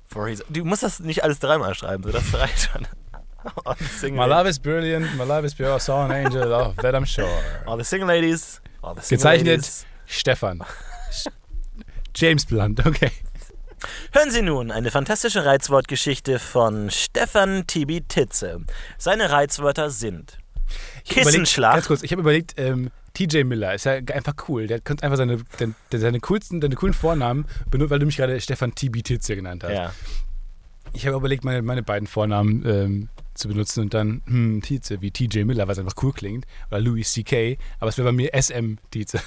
[0.08, 0.44] For he's.
[0.50, 2.88] Du musst das nicht alles dreimal schreiben, so das reicht schon.
[4.16, 7.28] My love is brilliant, my love is pure, saw an angel of that I'm sure.
[7.68, 8.62] all the single ladies.
[8.82, 9.86] All the single Gezeichnet ladies.
[10.06, 10.62] Stefan.
[12.16, 13.12] James Blunt, okay.
[14.12, 18.62] Hören Sie nun eine fantastische Reizwortgeschichte von Stefan Tibi Titze.
[18.98, 20.38] Seine Reizwörter sind
[21.06, 21.74] Kissenschlag.
[21.74, 24.68] Ganz kurz, ich habe überlegt, ähm, TJ Miller ist ja einfach cool.
[24.68, 28.40] Der könnte einfach seine, den, seine, coolsten, seine coolen Vornamen benutzen, weil du mich gerade
[28.40, 29.74] Stefan TB Titze genannt hast.
[29.74, 29.94] Ja.
[30.94, 35.12] Ich habe überlegt, meine, meine beiden Vornamen ähm, zu benutzen und dann hm, Tietze wie
[35.12, 38.76] TJ Miller, was einfach cool klingt, oder Louis C.K., aber es wäre bei mir SM
[38.92, 39.20] Tietze.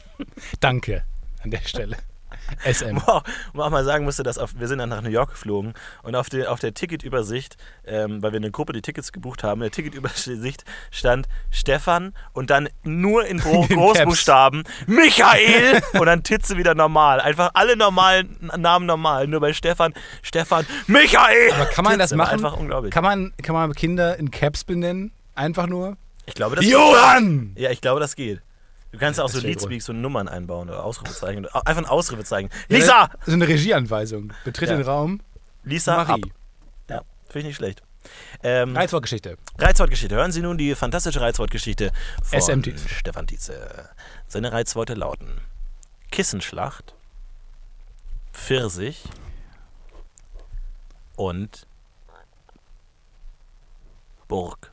[0.60, 1.04] Danke
[1.42, 1.96] an der Stelle.
[2.64, 2.96] SM.
[3.06, 3.22] Wow,
[3.52, 5.74] wo man auch mal sagen musste, dass auf, wir sind dann nach New York geflogen
[6.02, 9.60] und auf, der auf der Ticketübersicht, ähm, weil wir eine Gruppe die Tickets gebucht haben,
[9.60, 16.22] in der Ticketübersicht stand Stefan und dann nur in Gro In Großbuchstaben Michael und dann
[16.22, 17.20] Titze wieder normal.
[17.20, 21.52] Einfach alle normalen Namen normal, nur bei Stefan, Stefan, Michael!
[21.52, 22.44] Aber kann man das Titze, war machen?
[22.44, 22.92] Einfach unglaublich.
[22.92, 25.12] Kann man, kann man Kinder in Caps benennen?
[25.34, 25.96] Einfach nur?
[26.28, 27.52] ich glaube, das Johann!
[27.56, 28.40] Ja, ich glaube, das geht.
[28.90, 31.46] Du kannst auch so wär Leadspeak, so Nummern einbauen oder Ausrufezeichen.
[31.46, 32.48] Einfach ein Ausrufezeichen.
[32.68, 33.10] Lisa!
[33.26, 34.32] So eine Regieanweisung.
[34.44, 34.76] Betritt Ja.
[34.76, 35.20] den Raum.
[35.64, 36.08] Lisa, ab.
[36.08, 36.32] Marie.
[36.88, 37.82] Ja, finde ich nicht schlecht.
[38.42, 39.36] Ähm, Reizwortgeschichte.
[39.58, 40.14] Reizwortgeschichte.
[40.14, 42.88] Hören Sie nun die fantastische Reizwortgeschichte von SM Tietze.
[42.88, 43.90] Stefan Tietze.
[44.26, 45.40] Seine Reizworte lauten
[46.10, 46.94] Kissenschlacht,
[48.32, 49.04] Pfirsich
[51.16, 51.66] und
[54.28, 54.72] Burg.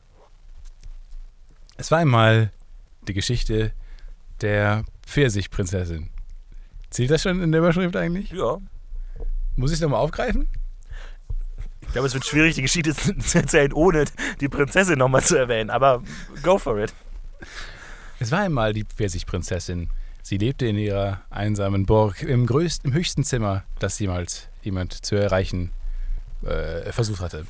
[1.76, 2.50] Es war einmal
[3.02, 3.72] die Geschichte
[4.40, 6.10] der Pfirsichprinzessin.
[6.90, 8.30] Zählt das schon in der Überschrift eigentlich?
[8.30, 8.58] Ja.
[9.56, 10.48] Muss ich es nochmal aufgreifen?
[11.80, 14.04] Ich glaube, es wird schwierig, die Geschichte zu erzählen, ohne
[14.40, 15.70] die Prinzessin nochmal zu erwähnen.
[15.70, 16.02] Aber
[16.42, 16.92] go for it.
[18.18, 19.90] Es war einmal die Pfirsichprinzessin.
[20.22, 25.14] Sie lebte in ihrer einsamen Burg im, größten, im höchsten Zimmer, das jemals jemand zu
[25.14, 25.70] erreichen
[26.42, 27.46] äh, versucht hatte.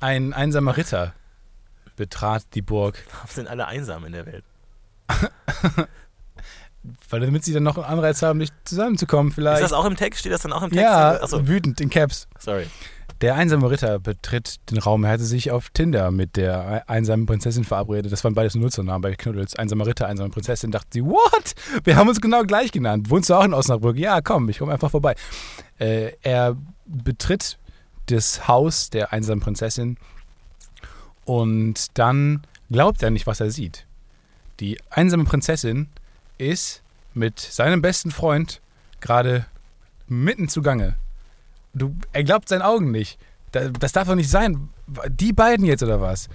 [0.00, 1.14] Ein einsamer Ritter
[1.96, 4.44] betrat die Burg, Warum sind alle einsam in der Welt?
[7.10, 9.62] Weil damit sie dann noch einen Anreiz haben, nicht zusammenzukommen Ist vielleicht.
[9.62, 10.20] das auch im Text?
[10.20, 10.82] Steht das dann auch im Text?
[10.82, 12.26] ja, Achso, wütend in Caps.
[12.38, 12.66] sorry.
[13.20, 15.04] Der einsame Ritter betritt den Raum.
[15.04, 18.10] Er hatte sich auf Tinder mit der einsamen Prinzessin verabredet.
[18.10, 19.56] Das waren beides Nutzernamen bei Knuddels.
[19.56, 20.70] Einsamer Ritter, einsame Prinzessin.
[20.70, 21.54] Dachte sie, what?
[21.84, 23.10] Wir haben uns genau gleich genannt.
[23.10, 23.98] Wohnst du auch in Osnabrück?
[23.98, 25.16] Ja, komm, ich komme einfach vorbei.
[25.78, 26.56] Äh, er
[26.86, 27.58] betritt
[28.06, 29.98] das Haus der einsamen Prinzessin
[31.26, 33.86] und dann glaubt er nicht, was er sieht.
[34.60, 35.88] Die einsame Prinzessin
[36.38, 36.82] ist
[37.14, 38.60] mit seinem besten Freund
[39.00, 39.46] gerade
[40.06, 40.96] mitten zugange.
[41.72, 43.18] Du, er glaubt seinen Augen nicht.
[43.52, 44.68] Da- Das darf doch nicht sein.
[45.08, 46.28] Die beiden jetzt oder was?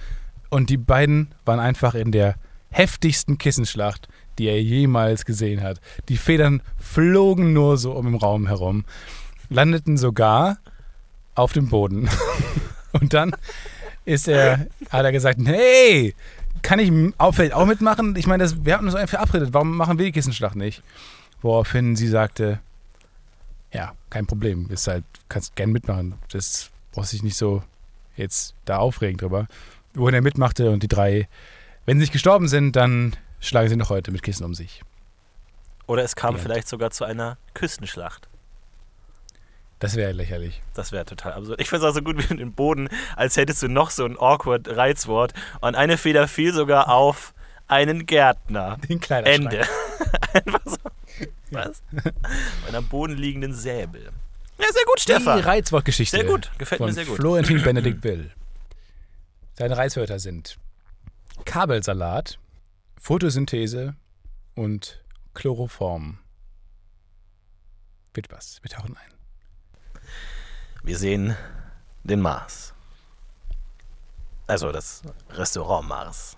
[0.50, 2.36] Und die beiden waren einfach in der
[2.72, 4.08] heftigsten Kissenschlacht,
[4.38, 5.80] die er jemals gesehen hat.
[6.10, 8.86] Die Federn flogen nur so um im Raum herum,
[9.50, 10.58] landeten sogar
[11.36, 12.10] auf dem Boden.
[12.92, 13.36] Und dann
[14.06, 16.16] ist er, hat er gesagt, hey,
[16.66, 16.92] kann ich
[17.36, 18.16] vielleicht auch mitmachen?
[18.16, 20.82] Ich meine, das, wir hatten uns einfach verabredet, warum machen wir die Kissenschlacht nicht?
[21.42, 22.60] Woraufhin sie sagte,
[23.72, 26.16] ja, kein Problem, ist halt, kannst gern mitmachen.
[26.32, 27.62] Das brauchst dich nicht so
[28.18, 29.48] jetzt da aufregen drüber.
[29.94, 31.30] wohin er mitmachte und die drei,
[31.86, 34.82] wenn sie nicht gestorben sind, dann schlagen sie noch heute mit Kissen um sich.
[35.88, 36.42] Oder es kam Ja.
[36.42, 38.28] vielleicht sogar zu einer Küstenschlacht.
[39.80, 40.62] Das wäre lächerlich.
[40.74, 41.60] Das wäre total absurd.
[41.60, 44.18] Ich finde es auch so gut wie den Boden, als hättest du noch so ein
[44.18, 45.34] awkward Reizwort.
[45.62, 47.34] Und eine Feder fiel sogar auf
[47.68, 48.78] einen Gärtner.
[48.90, 49.54] Den Kleiderschrank.
[49.54, 49.68] Ende.
[50.34, 50.78] Einfach so.
[51.52, 51.84] Was?
[51.92, 54.12] Bei einer bodenliegenden Säbel.
[54.58, 55.40] Ja, sehr gut, Die Stefan.
[55.40, 56.18] Reizwortgeschichte.
[56.18, 57.18] Sehr gut, gefällt mir sehr gut.
[57.18, 58.32] Florentin Benedikt Will.
[59.54, 60.58] Seine Reizwörter sind
[61.46, 62.40] Kabelsalat,
[63.00, 63.96] Photosynthese
[64.56, 65.04] und
[65.34, 66.20] Chloroform.
[68.14, 68.60] Wird was.
[68.64, 69.15] Wir tauchen ein.
[70.86, 71.36] Wir sehen
[72.04, 72.76] den Mars.
[74.46, 76.38] Also das Restaurant Mars.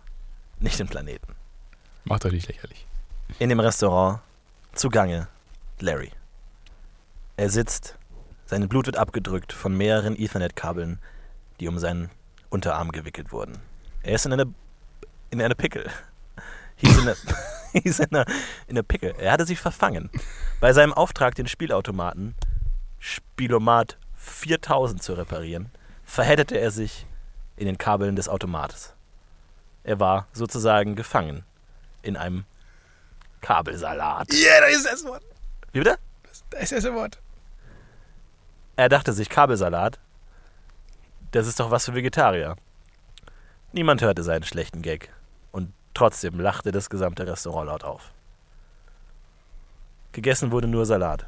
[0.62, 1.36] Nicht den Planeten.
[2.06, 2.88] Macht euch nicht lächerlich.
[3.40, 4.22] In dem Restaurant
[4.74, 5.28] zugange
[5.82, 6.14] Larry.
[7.36, 7.98] Er sitzt,
[8.46, 11.00] sein Blut wird abgedrückt von mehreren Ethernet-Kabeln,
[11.60, 12.10] die um seinen
[12.50, 13.58] Unterarm gewickelt wurden.
[14.02, 14.46] Er ist in einer
[15.30, 15.92] in einer Pickel.
[16.78, 17.16] He's in a,
[17.74, 18.24] he's in a,
[18.68, 19.14] in a Pickel.
[19.20, 20.10] Er hatte sich verfangen.
[20.62, 22.34] Bei seinem Auftrag, den Spielautomaten
[22.98, 25.70] Spielomat 4000 zu reparieren,
[26.04, 27.06] verhedderte er sich
[27.56, 28.94] in den Kabeln des Automates.
[29.84, 31.44] Er war sozusagen gefangen
[32.02, 32.46] in einem
[33.42, 34.32] Kabelsalat.
[34.34, 35.24] Ja, da ist das Wort.
[35.72, 35.98] Wie bitte?
[36.50, 37.20] Da ist das Wort.
[38.76, 40.00] Er dachte sich, Kabelsalat,
[41.32, 42.56] das ist doch was für Vegetarier.
[43.72, 45.10] Niemand hörte seinen schlechten Gag
[45.52, 48.12] und trotzdem lachte das gesamte Restaurant laut auf.
[50.12, 51.26] Gegessen wurde nur Salat.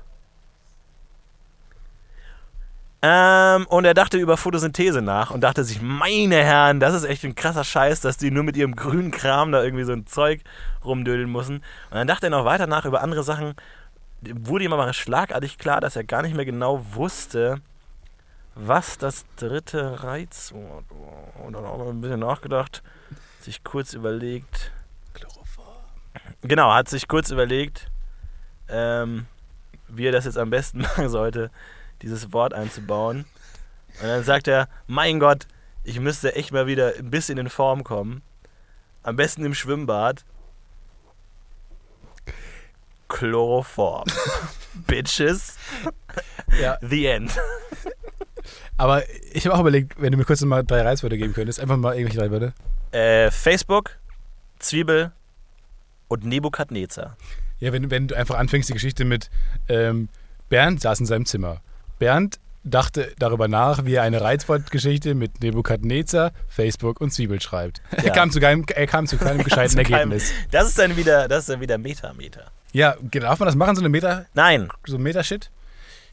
[3.02, 7.24] Ähm, und er dachte über Photosynthese nach und dachte sich, meine Herren, das ist echt
[7.24, 10.42] ein krasser Scheiß, dass die nur mit ihrem grünen Kram da irgendwie so ein Zeug
[10.84, 11.58] rumdödeln müssen.
[11.58, 13.56] Und dann dachte er noch weiter nach über andere Sachen,
[14.22, 17.62] wurde ihm aber schlagartig klar, dass er gar nicht mehr genau wusste,
[18.56, 21.46] was das dritte Reizwort war.
[21.46, 22.84] Und dann auch noch ein bisschen nachgedacht,
[23.40, 24.72] sich kurz überlegt.
[25.14, 25.78] Chloroform.
[26.42, 27.90] Genau, hat sich kurz überlegt,
[28.68, 29.26] ähm,
[29.88, 31.50] wie er das jetzt am besten machen sollte,
[32.02, 33.26] dieses Wort einzubauen.
[34.02, 35.48] Und dann sagt er, mein Gott,
[35.84, 38.22] ich müsste echt mal wieder ein bisschen in Form kommen.
[39.04, 40.24] Am besten im Schwimmbad.
[43.08, 44.06] Chloroform.
[44.88, 45.58] Bitches.
[46.62, 47.32] Ja, The end.
[48.78, 51.78] aber ich habe auch überlegt, wenn du mir kurz mal drei Reizwörter geben könntest, einfach
[51.78, 52.54] mal irgendwelche drei Wörter.
[52.92, 53.98] Äh, Facebook,
[54.60, 55.12] Zwiebel
[56.08, 57.18] und Nebukadnezar.
[57.60, 59.30] Ja, wenn, wenn du einfach anfängst, die Geschichte mit
[59.68, 60.10] ähm,
[60.50, 61.62] Bernd saß in seinem Zimmer.
[62.00, 67.82] Bernd dachte darüber nach, wie er eine Reizwortgeschichte mit Nebukadnezar, Facebook und Zwiebel schreibt.
[67.92, 68.14] Er, Ja.
[68.14, 70.32] kam zu keinem, er kam zu keinem gescheiten Zu keinem- Ergebnis.
[70.52, 72.52] Das ist dann wieder, das ist dann wieder Metameter.
[72.72, 75.50] Ja, darf man das machen, so eine Meta, Nein, so ein Meta-Shit?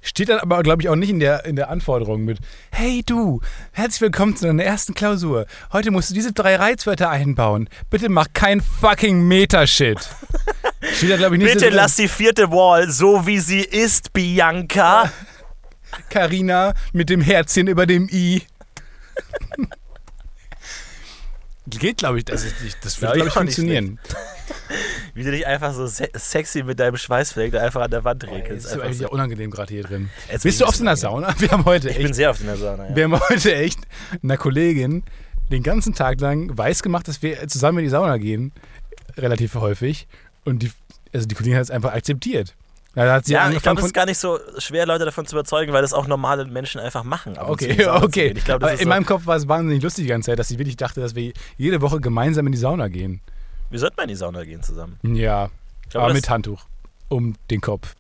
[0.02, 2.38] Steht dann aber, glaube ich, auch nicht in der, in der Anforderung mit
[2.70, 3.40] Hey du,
[3.72, 5.46] herzlich willkommen zu deiner ersten Klausur.
[5.72, 7.68] Heute musst du diese drei Reizwörter einbauen.
[7.90, 9.98] Bitte mach kein fucking Meta-Shit.
[10.94, 11.76] Steht da, glaube ich, nicht so bitte drin.
[11.76, 15.10] lass die vierte Wall so wie sie ist, Bianca.
[16.10, 18.42] Carina mit dem Herzchen über dem I.
[21.68, 23.98] Geht, glaube ich, das, ist nicht, das ich glaube ich, funktionieren.
[25.14, 28.22] Wie du dich einfach so se sexy mit deinem Schweißfleck da einfach an der Wand
[28.22, 28.66] Das regelst.
[28.66, 29.10] ist Einfach eigentlich so.
[29.10, 30.08] unangenehm gerade hier drin.
[30.30, 31.34] Jetzt Bist bin du oft in der Sauna?
[31.40, 32.94] Wir haben heute Ich bin echt, sehr oft in der Sauna, ja.
[32.96, 33.80] wir haben heute echt
[34.22, 35.02] einer Kollegin
[35.50, 38.52] den ganzen Tag lang weiß gemacht, dass wir zusammen in die Sauna gehen.
[39.16, 40.06] Relativ häufig.
[40.44, 40.70] Und die,
[41.12, 42.54] also die Kollegin hat es einfach akzeptiert.
[42.96, 45.36] Da hat sie Ja, ich glaube, es ist gar nicht so schwer, Leute davon zu
[45.36, 47.36] überzeugen, weil das auch normale Menschen einfach machen.
[47.36, 48.32] Okay, okay.
[48.34, 50.58] Ich ist in so, meinem Kopf war es wahnsinnig lustig die ganze Zeit, dass sie
[50.58, 53.20] wirklich dachte, dass wir jede Woche gemeinsam in die Sauna gehen.
[53.68, 54.98] wir sollten mal in die Sauna gehen zusammen.
[55.02, 55.50] Ja,
[55.84, 56.64] Ich glaube, aber mit Handtuch
[57.08, 57.94] um den Kopf.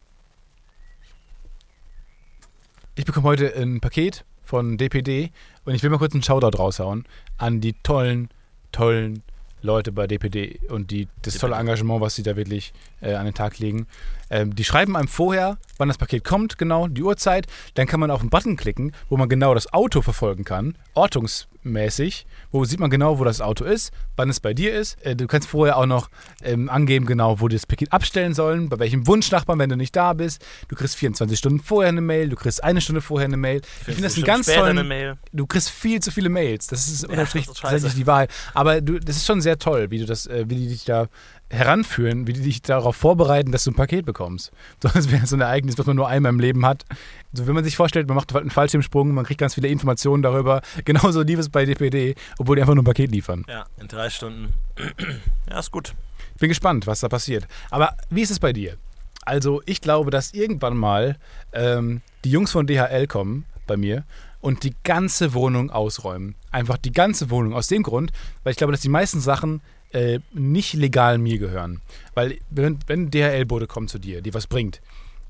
[2.94, 5.30] Ich bekomme heute ein Paket von DPD
[5.66, 7.04] und ich will mal kurz einen Shoutout raushauen
[7.36, 8.30] an die tollen,
[8.72, 9.22] tollen
[9.60, 11.38] Leute bei DPD und die, das DPD.
[11.40, 12.72] tolle Engagement, was sie da wirklich
[13.02, 13.86] äh, an den Tag legen.
[14.30, 17.46] Ähm, die schreiben einem vorher, wann das Paket kommt, genau, die Uhrzeit.
[17.74, 22.26] Dann kann man auf einen Button klicken, wo man genau das Auto verfolgen kann, ortungsmäßig.
[22.50, 25.00] Wo sieht man genau, wo das Auto ist, wann es bei dir ist.
[25.04, 26.08] Äh, du kannst vorher auch noch
[26.42, 29.94] ähm, angeben, genau, wo die das Paket abstellen sollen, bei welchem Wunschnachbarn, wenn du nicht
[29.94, 30.44] da bist.
[30.68, 33.60] Du kriegst 24 Stunden vorher eine Mail, du kriegst eine Stunde vorher eine Mail.
[33.80, 35.14] Ich finde das Stunden ganz tollen eine Mail.
[35.32, 36.66] du kriegst viel zu viele Mails.
[36.66, 37.60] Das ist unterm Strich scheiße.
[37.60, 38.28] tatsächlich die Wahl.
[38.54, 41.08] Aber du, das ist schon sehr toll, wie du das, äh, wie die dich da
[41.48, 44.52] heranführen, wie die dich darauf vorbereiten, dass du ein Paket bekommst.
[44.82, 46.84] So als wäre es so ein Ereignis, was man nur einmal im Leben hat.
[47.32, 50.60] So, wenn man sich vorstellt, man macht einen Fallschirmsprung, man kriegt ganz viele Informationen darüber.
[50.84, 53.44] Genauso lief es bei DPD, obwohl die einfach nur ein Paket liefern.
[53.48, 54.52] Ja, in drei Stunden.
[55.50, 55.94] ja, ist gut.
[56.34, 57.46] Ich bin gespannt, was da passiert.
[57.70, 58.76] Aber wie ist es bei dir?
[59.24, 61.16] Also, ich glaube, dass irgendwann mal
[61.52, 64.04] ähm, die Jungs von DHL kommen bei mir
[64.40, 66.36] und die ganze Wohnung ausräumen.
[66.50, 67.54] Einfach die ganze Wohnung.
[67.54, 68.12] Aus dem Grund,
[68.44, 69.60] weil ich glaube, dass die meisten Sachen
[69.92, 71.80] äh, nicht legal mir gehören.
[72.14, 74.80] Weil wenn, wenn DHL-Bote kommt zu dir, die was bringt,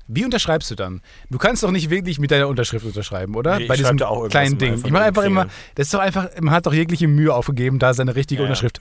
[0.07, 1.01] wie unterschreibst du dann?
[1.29, 3.59] Du kannst doch nicht wirklich mit deiner Unterschrift unterschreiben, oder?
[3.59, 3.97] Nee, Bei diesem
[4.29, 4.81] kleinen Ding.
[4.85, 7.93] Ich mache einfach immer, das ist doch einfach, man hat doch jegliche Mühe aufgegeben, da
[7.93, 8.47] seine richtige ja.
[8.47, 8.79] Unterschrift.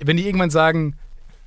[0.00, 0.94] Wenn die irgendwann sagen,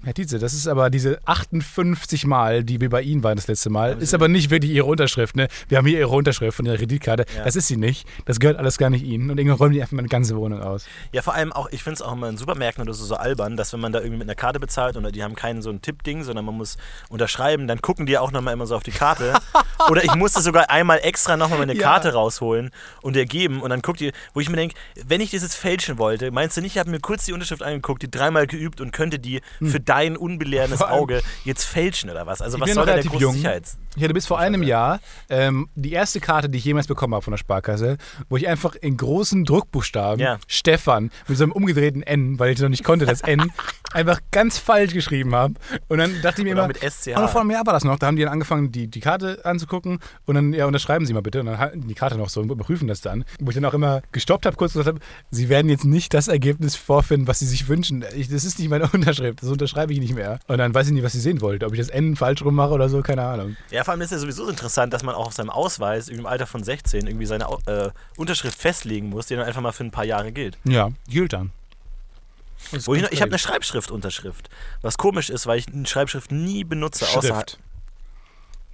[0.03, 3.69] Herr Tietze, das ist aber diese 58 Mal, die wir bei Ihnen waren das letzte
[3.69, 5.35] Mal, ist aber nicht wirklich Ihre Unterschrift.
[5.35, 5.47] Ne?
[5.67, 7.25] Wir haben hier Ihre Unterschrift von Ihrer Kreditkarte.
[7.37, 7.43] Ja.
[7.43, 8.07] Das ist sie nicht.
[8.25, 9.29] Das gehört alles gar nicht Ihnen.
[9.29, 10.85] Und irgendwann räumen die einfach meine ganze Wohnung aus.
[11.11, 13.57] Ja, vor allem auch, ich finde es auch immer in Supermärkten oder so, so albern,
[13.57, 15.83] dass wenn man da irgendwie mit einer Karte bezahlt und die haben keinen so ein
[15.83, 16.77] Tippding, sondern man muss
[17.09, 19.35] unterschreiben, dann gucken die auch nochmal immer so auf die Karte.
[19.89, 21.81] oder ich musste sogar einmal extra nochmal meine Ja.
[21.83, 22.71] Karte rausholen
[23.03, 24.73] und ergeben und dann guckt ihr, wo ich mir denke,
[25.05, 28.01] wenn ich dieses fälschen wollte, meinst du nicht, ich habe mir kurz die Unterschrift angeguckt,
[28.01, 32.41] die dreimal geübt und könnte die für dein allem- Auge jetzt fälschen oder was?
[32.41, 33.33] Also Ich was soll da der relativ große jung.
[33.33, 33.77] Sicherheits...
[33.97, 37.23] Ich hatte bis vor einem Jahr ähm, die erste Karte, die ich jemals bekommen habe
[37.23, 37.97] von der Sparkasse,
[38.29, 40.39] wo ich einfach in großen Druckbuchstaben Ja.
[40.47, 43.51] Stefan mit so einem umgedrehten N, weil ich noch nicht konnte, das N,
[43.93, 45.55] einfach ganz falsch geschrieben habe.
[45.89, 47.17] Und dann dachte ich mir Oder immer, mit SCH.
[47.17, 47.99] Und vor einem Jahr war das noch.
[47.99, 51.21] Da haben die dann angefangen, die, die Karte anzugucken und dann, ja, unterschreiben Sie mal
[51.21, 51.41] bitte.
[51.41, 53.25] Und dann halten die Karte noch so und überprüfen das dann.
[53.41, 54.99] Wo ich dann auch immer gestoppt habe, kurz gesagt habe,
[55.31, 58.05] Sie werden jetzt nicht das Ergebnis vorfinden, was Sie sich wünschen.
[58.15, 60.39] Ich, das ist nicht meine Unterschrift, das unterschreibe ich nicht mehr.
[60.47, 61.65] Und dann weiß ich nicht, was Sie sehen wollte.
[61.65, 63.55] Ob ich das N falsch rum mache oder so, keine Ahnung.
[63.69, 66.47] Ja, vor allem ist ja sowieso interessant, dass man auch auf seinem Ausweis im Alter
[66.47, 70.05] von 16 irgendwie seine äh, Unterschrift festlegen muss, die dann einfach mal für ein paar
[70.05, 70.57] Jahre gilt.
[70.63, 71.51] Ja, gilt dann.
[72.71, 73.39] Ich noch, ich habe eine.
[73.39, 74.49] Schreibschriftunterschrift.
[74.81, 77.05] Was komisch ist, weil ich eine Schreibschrift nie benutze.
[77.05, 77.59] Außer, Schrift.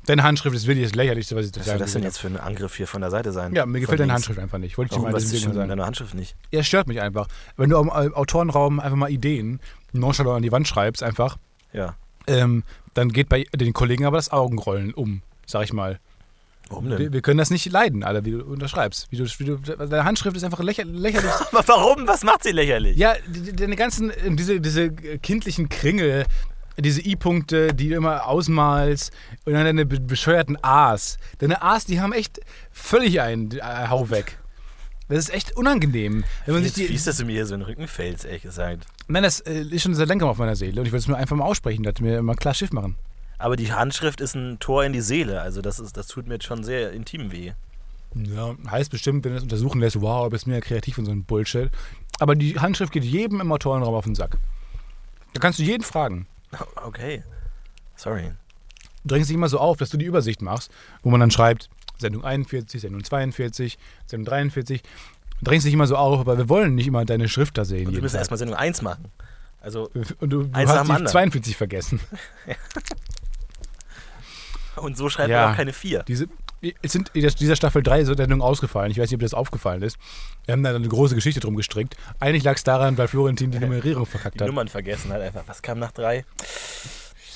[0.07, 2.27] Deine Handschrift ist wirklich das Lächerlichste, was ich was total soll das denn jetzt für
[2.27, 3.53] ein Angriff hier von der Seite sein?
[3.53, 4.15] Ja, mir gefällt deine links.
[4.27, 4.77] Handschrift einfach nicht.
[4.77, 5.55] Wollte ich dir Warum, mal was ist sagen.
[5.67, 6.35] deiner Handschrift nicht?
[6.51, 7.27] Ja, es stört mich einfach.
[7.57, 9.59] Wenn du am äh, Autorenraum einfach mal Ideen
[9.93, 11.37] nonchalant an die Wand schreibst, einfach,
[11.73, 11.95] Ja.
[12.25, 15.99] ähm, dann geht bei den Kollegen aber das Augenrollen um, sag ich mal.
[16.69, 17.13] Warum Wir, denn?
[17.13, 19.07] wir können das nicht leiden, alle, wie du unterschreibst.
[19.09, 21.29] Wie du, wie du, deine Handschrift ist einfach lächer, lächerlich.
[21.51, 22.07] Aber warum?
[22.07, 22.97] Was macht sie lächerlich?
[22.97, 23.13] ja,
[23.53, 26.25] deine ganzen, äh, diese, diese kindlichen Kringel,
[26.79, 29.11] diese I-Punkte, die du immer ausmalst
[29.45, 31.17] und dann deine be- bescheuerten A's.
[31.39, 32.39] Deine A's, die haben echt
[32.71, 34.37] völlig einen äh, Hau weg.
[35.09, 36.23] Das ist echt unangenehm.
[36.45, 37.87] Wenn man Wie, sich die, wie ist das in mir hier so in den Rücken
[37.87, 38.85] fällt, ehrlich gesagt.
[39.07, 41.15] Nein, das äh, ist schon seit längerem auf meiner Seele und ich will es mir
[41.15, 42.95] einfach mal aussprechen, dass mir mal klar Schiff machen.
[43.37, 45.41] Aber die Handschrift ist ein Tor in die Seele.
[45.41, 47.53] Also das, ist, das tut mir jetzt schon sehr intim weh.
[48.15, 51.11] Ja, heißt bestimmt, wenn du es untersuchen lässt, wow, du bist mehr kreativ und so
[51.11, 51.69] ein Bullshit.
[52.19, 54.37] Aber die Handschrift geht jedem im Autorenraum auf den Sack.
[55.33, 56.25] Da kannst du jeden fragen.
[56.83, 57.23] Okay.
[57.95, 58.31] Sorry.
[59.03, 60.71] Du drängst dich immer so auf, dass du die Übersicht machst,
[61.03, 64.81] wo man dann schreibt, Sendung 41, Sendung 42, Sendung 43.
[64.81, 67.87] Du drängst dich immer so auf, aber wir wollen nicht immer deine Schrift da sehen.
[67.87, 69.05] Und wir müssen erstmal Sendung 1 machen.
[69.61, 69.89] Also,
[70.19, 71.07] Und du, du hast die anderen.
[71.07, 71.99] 42 vergessen.
[74.75, 75.43] und so schreibt Ja.
[75.45, 76.03] man auch keine 4.
[76.03, 76.27] Diese,
[76.81, 78.91] es sind in dieser Staffel drei Sendungen ausgefallen.
[78.91, 79.97] Ich weiß nicht, ob dir das aufgefallen ist.
[80.45, 81.95] Wir haben da eine große Geschichte drum gestrickt.
[82.19, 84.47] Eigentlich lag es daran, weil Florentin die Nummerierung verkackt Die hat.
[84.47, 85.43] Nummern vergessen halt einfach.
[85.47, 86.25] Was kam nach 3?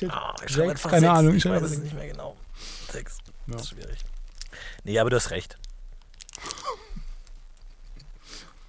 [0.10, 1.14] Ah, ich schreibe Sechs, einfach keine sechs.
[1.20, 1.84] Ahnung, ich Ich weiß es sechs.
[1.84, 2.36] nicht mehr genau.
[2.92, 3.18] 6.
[3.18, 3.54] Ja.
[3.54, 4.00] Das ist schwierig.
[4.84, 5.58] Nee, aber du hast recht.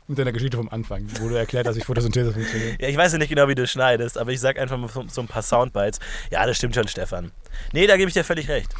[0.08, 2.82] Mit deiner Geschichte vom Anfang, wo du erklärt hast, wie Photosynthese funktioniert.
[2.82, 5.04] Ja, ich weiß ja nicht genau, wie du schneidest, aber ich sag einfach mal so,
[5.08, 6.00] so ein paar Soundbites.
[6.30, 7.30] Ja, das stimmt schon, Stefan.
[7.72, 8.74] Nee, da gebe ich dir völlig recht.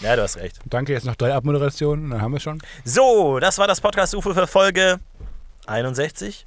[0.00, 0.58] Ja, du hast recht.
[0.66, 2.60] Danke, jetzt noch drei Abmoderationen dann haben wir schon.
[2.84, 5.00] So, das war das Podcast UFO für Folge
[5.66, 6.46] 61,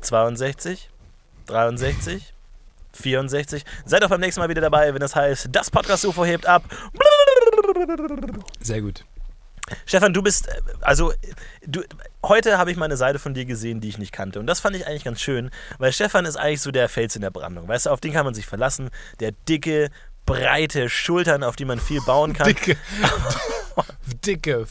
[0.00, 0.90] 62,
[1.46, 2.34] 63,
[2.92, 3.64] 64.
[3.84, 6.64] Seid auch beim nächsten Mal wieder dabei, wenn es heißt, das Podcast UFO hebt ab.
[8.60, 9.04] Sehr gut.
[9.86, 10.48] Stefan, du bist,
[10.80, 11.12] also,
[11.66, 11.82] du,
[12.24, 14.40] heute habe ich mal eine Seite von dir gesehen, die ich nicht kannte.
[14.40, 17.22] Und das fand ich eigentlich ganz schön, weil Stefan ist eigentlich so der Fels in
[17.22, 17.68] der Brandung.
[17.68, 18.90] Weißt du, auf den kann man sich verlassen.
[19.20, 19.90] Der dicke,
[20.28, 22.46] breite Schultern, auf die man viel bauen kann.
[22.46, 22.76] Dicke,
[24.24, 24.66] dicke,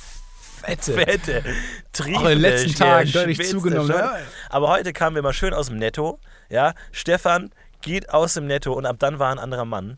[0.62, 0.94] fette.
[0.94, 1.44] Fette,
[1.94, 3.90] triefende, Auch in den letzten Tagen deutlich zugenommen.
[3.90, 4.18] Ja.
[4.50, 6.20] Aber heute kamen wir mal schön aus dem Netto.
[6.50, 7.52] Ja, Stefan
[7.82, 9.98] geht aus dem Netto und ab dann war ein anderer Mann.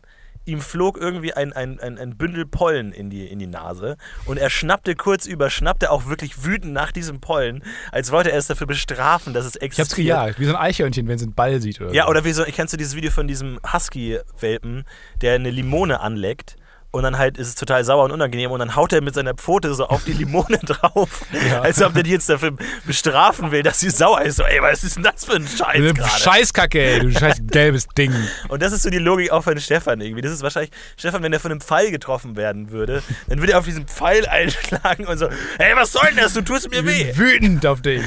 [0.50, 3.96] Ihm flog irgendwie ein, ein, ein, ein Bündel Pollen in die, in die Nase
[4.26, 8.38] und er schnappte kurz über, schnappte auch wirklich wütend nach diesem Pollen, als wollte er
[8.38, 9.96] es dafür bestrafen, dass es Ich hab's existiert.
[10.08, 12.10] gejagt, wie so ein Eichhörnchen, wenn es einen Ball sieht oder Ja, so.
[12.10, 14.84] oder wie so, kennst du dieses Video von diesem Husky-Welpen,
[15.20, 16.56] der eine Limone anleckt
[16.92, 19.34] und dann halt ist es total sauer und unangenehm und dann haut er mit seiner
[19.34, 21.60] Pfote so auf die Limone drauf, Ja.
[21.62, 22.52] als ob der die jetzt dafür
[22.86, 24.36] bestrafen will, dass sie sauer ist.
[24.36, 26.10] So, ey, was ist denn das für ein Scheiß Eine gerade?
[26.20, 28.12] Scheißkacke, ey, du scheiß gelbes Ding.
[28.48, 30.22] Und das ist so die Logik auch von Stefan irgendwie.
[30.22, 33.58] Das ist wahrscheinlich, Stefan, wenn er von einem Pfeil getroffen werden würde, dann würde er
[33.60, 35.28] auf diesen Pfeil einschlagen und so,
[35.58, 36.32] hey, was soll denn das?
[36.34, 37.16] Du tust mir Ich weh.
[37.16, 38.02] wütend auf dich,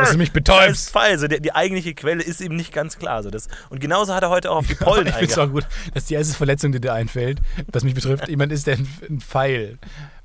[0.00, 0.90] dass du mich betäubst.
[0.90, 1.18] Pfeil.
[1.18, 3.22] So, der, die eigentliche Quelle ist ihm nicht ganz klar.
[3.22, 5.48] So, das, und genauso hat er heute auch auf die Pollen ich find's eingehauen.
[5.50, 7.38] auch gut, dass die erste Verletzung, die dir einfällt,
[7.72, 9.78] was mich betrifft, jemand ist, der ein, Pfeil.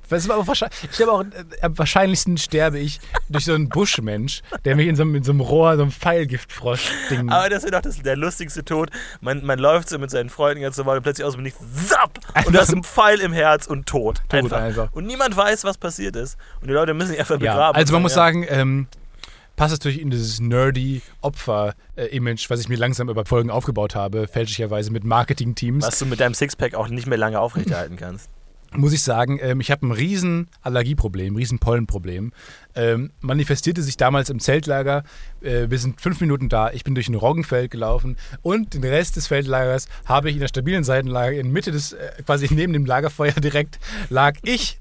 [0.10, 3.68] Das ist aber wahrscheinlich, ich glaube auch, äh, am wahrscheinlichsten sterbe ich durch so einen
[3.68, 7.30] Buschmensch, der mich in so, einem- in so einem Rohr, so einem Pfeilgiftfrosch-Ding.
[7.30, 8.90] Aber das wäre doch das, der lustigste Tod.
[9.20, 12.20] Man, man läuft so mit seinen Freunden ganz normal und plötzlich aus dem Nichts, zapp!
[12.46, 14.22] Und du hast einen Pfeil im Herz und tot.
[14.30, 14.94] Tot einfach.
[14.94, 16.38] Und niemand weiß, was passiert ist.
[16.62, 17.76] Und die Leute müssen sich einfach Ja, begraben.
[17.76, 18.16] also man muss ja.
[18.16, 18.88] sagen, ähm,
[19.58, 24.92] passt natürlich in dieses nerdy Opfer-Image, was ich mir langsam über Folgen aufgebaut habe, fälschlicherweise
[24.92, 25.86] mit Marketing-Teams.
[25.86, 28.30] Was du mit deinem Sixpack auch nicht mehr lange aufrechterhalten kannst.
[28.72, 32.34] muss ich sagen, ähm, ich habe ein riesen Allergieproblem, riesen Pollenproblem.
[32.76, 35.04] Ähm, manifestierte sich damals im Zeltlager.
[35.42, 36.72] Äh, wir sind fünf Minuten da.
[36.72, 40.50] Ich bin durch ein Roggenfeld gelaufen und den Rest des Feldlagers habe ich in der
[40.50, 43.80] stabilen Seitenlage in Mitte des, äh, quasi neben dem Lagerfeuer direkt,
[44.10, 44.80] lag ich.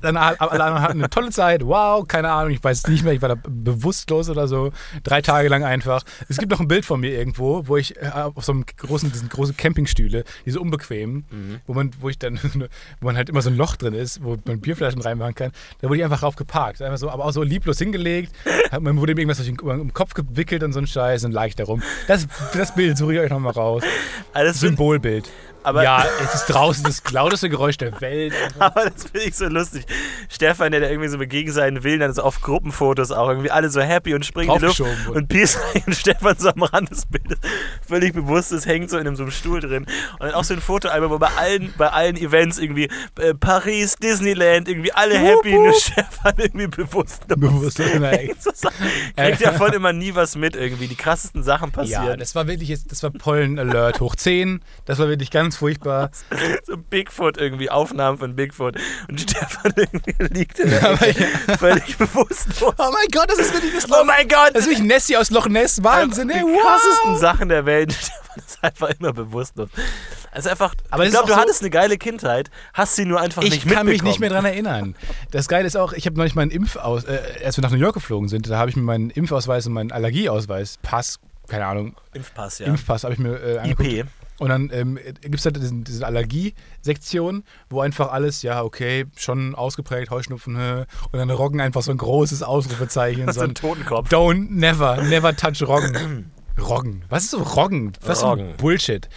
[0.00, 1.64] Dann alle anderen hatten eine tolle Zeit.
[1.64, 4.72] Wow, keine Ahnung, ich weiß nicht mehr, ich war da bewusstlos oder so.
[5.02, 6.02] Drei Tage lang einfach.
[6.28, 9.12] Es gibt noch ein Bild von mir irgendwo, wo ich äh, auf so einem großen,
[9.12, 11.24] diesen großen Campingstühle, diese unbequemen,
[11.66, 12.38] wo man, wo ich dann,
[13.00, 15.52] wo man halt immer so ein Loch drin ist, wo man Bierflaschen reinmachen kann.
[15.80, 16.82] Da wurde ich einfach drauf geparkt.
[16.82, 18.32] Einfach so, aber auch so lieblos hingelegt.
[18.80, 21.56] Man wurde mir irgendwas durch den, Kopf gewickelt und so ein Scheiß und lag ich
[21.56, 21.82] da rum.
[22.06, 23.82] Das, das Bild suche ich euch nochmal raus.
[24.32, 25.28] Alles Symbolbild.
[25.62, 28.32] Aber, ja, es ist draußen das lauteste Geräusch der Welt.
[28.58, 29.84] aber das finde ich so lustig.
[30.28, 33.68] Stefan, der da irgendwie so gegen seinen Willen dann so auf Gruppenfotos auch irgendwie alle
[33.70, 34.80] so happy und springen in die Luft.
[34.80, 35.12] Wurde.
[35.12, 37.38] Und Peace und Stefan so am Rand des Bildes
[37.86, 39.84] völlig bewusst ist, hängt so in einem, so einem Stuhl drin.
[40.14, 42.88] Und dann auch so ein Fotoalbum, wo bei allen, bei allen Events irgendwie
[43.18, 47.26] äh, Paris, Disneyland, irgendwie alle happy, nur Stefan irgendwie bewusst.
[47.28, 47.78] Bewusst.
[47.98, 48.30] Nein.
[49.16, 50.86] Kriegt davon immer nie was mit irgendwie.
[50.88, 52.18] Die krassesten Sachen Ja, passieren.
[52.20, 54.62] das war wirklich, jetzt- das war Pollen-Alert hoch 10.
[54.84, 56.10] Das war wirklich ganz furchtbar.
[56.66, 58.76] so Bigfoot irgendwie, Aufnahmen von Bigfoot.
[59.08, 61.26] Und Stefan irgendwie liegt in der Aber Ecke,
[61.58, 62.74] völlig bewusstlos.
[62.78, 64.50] Oh mein Gott, das ist wirklich das Oh mein Gott!
[64.54, 65.82] Das ist wirklich Nessie aus Loch Ness.
[65.82, 67.18] Wahnsinn, die ey, krassesten wow.
[67.20, 67.92] Sachen der Welt.
[68.00, 69.68] Stefan ist einfach immer bewusstlos.
[70.32, 73.42] Also einfach, Aber ich glaube, du so- hattest eine geile Kindheit, hast sie nur einfach
[73.42, 74.08] Ich nicht kann mich mitbekommen.
[74.10, 74.94] nicht mehr dran erinnern.
[75.32, 77.94] Das Geile ist auch, ich habe neulich meinen Impfaus, äh, als wir nach New York
[77.94, 82.60] geflogen sind, da habe ich mir meinen Impfausweis und meinen Allergieausweis, Pass, keine Ahnung, Impfpass,
[82.60, 82.66] ja.
[82.66, 83.88] Impfpass habe ich mir äh, angeguckt.
[83.88, 84.06] IP.
[84.40, 89.54] Und dann ähm, gibt es halt diesen, diese Allergie-Sektion, wo einfach alles, ja, okay, schon
[89.54, 93.30] ausgeprägt, Heuschnupfen, hä, und dann Roggen einfach so ein großes Ausrufezeichen.
[93.40, 94.08] So ein Totenkopf.
[94.08, 96.30] Don't, never, never touch Roggen.
[96.58, 97.04] Roggen.
[97.08, 97.92] Was ist so Roggen?
[98.00, 98.56] Was ist so Roggen.
[98.56, 99.08] Bullshit?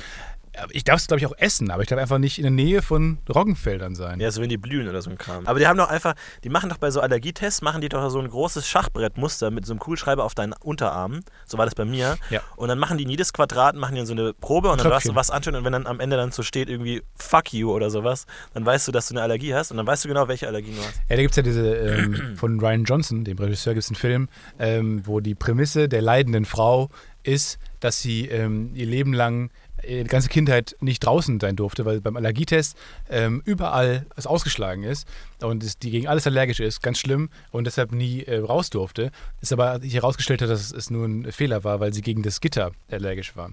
[0.71, 2.81] Ich darf es, glaube ich, auch essen, aber ich darf einfach nicht in der Nähe
[2.81, 4.19] von Roggenfeldern sein.
[4.19, 5.47] Ja, so wenn die blühen oder so ein Kram.
[5.47, 8.19] Aber die haben doch einfach, die machen doch bei so Allergietests, machen die doch so
[8.19, 11.25] ein großes Schachbrettmuster mit so einem Kugelschreiber auf deinen Unterarmen.
[11.45, 12.17] So war das bei mir.
[12.29, 12.41] Ja.
[12.55, 15.07] Und dann machen die in jedes Quadrat, machen die so eine Probe und dann darfst
[15.07, 17.89] du was anschauen und wenn dann am Ende dann so steht irgendwie Fuck you oder
[17.89, 20.47] sowas, dann weißt du, dass du eine Allergie hast und dann weißt du genau, welche
[20.47, 21.01] Allergie du hast.
[21.09, 23.95] Ja, da gibt es ja diese, ähm, von Ryan Johnson, dem Regisseur, gibt es einen
[23.95, 24.29] Film,
[24.59, 26.89] ähm, wo die Prämisse der leidenden Frau
[27.23, 29.49] ist, dass sie ähm, ihr Leben lang,
[29.87, 32.77] ihre ganze Kindheit nicht draußen sein durfte, weil beim Allergietest
[33.09, 35.07] ähm, überall es ausgeschlagen ist
[35.41, 39.11] und es, die gegen alles allergisch ist, ganz schlimm und deshalb nie äh, raus durfte.
[39.41, 42.71] Es aber herausgestellt hat, dass es nur ein Fehler war, weil sie gegen das Gitter
[42.89, 43.51] allergisch war.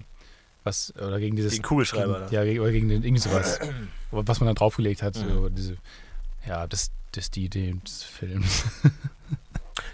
[0.63, 1.53] Was, oder gegen dieses.
[1.53, 2.31] Den Kugelschreiber Gegen, da.
[2.31, 3.59] ja, gegen, oder gegen den, irgendwie sowas.
[4.11, 5.17] was man da draufgelegt hat.
[5.17, 5.55] Mhm.
[5.55, 5.77] Diese,
[6.47, 8.65] ja, das, das ist die Idee des Films.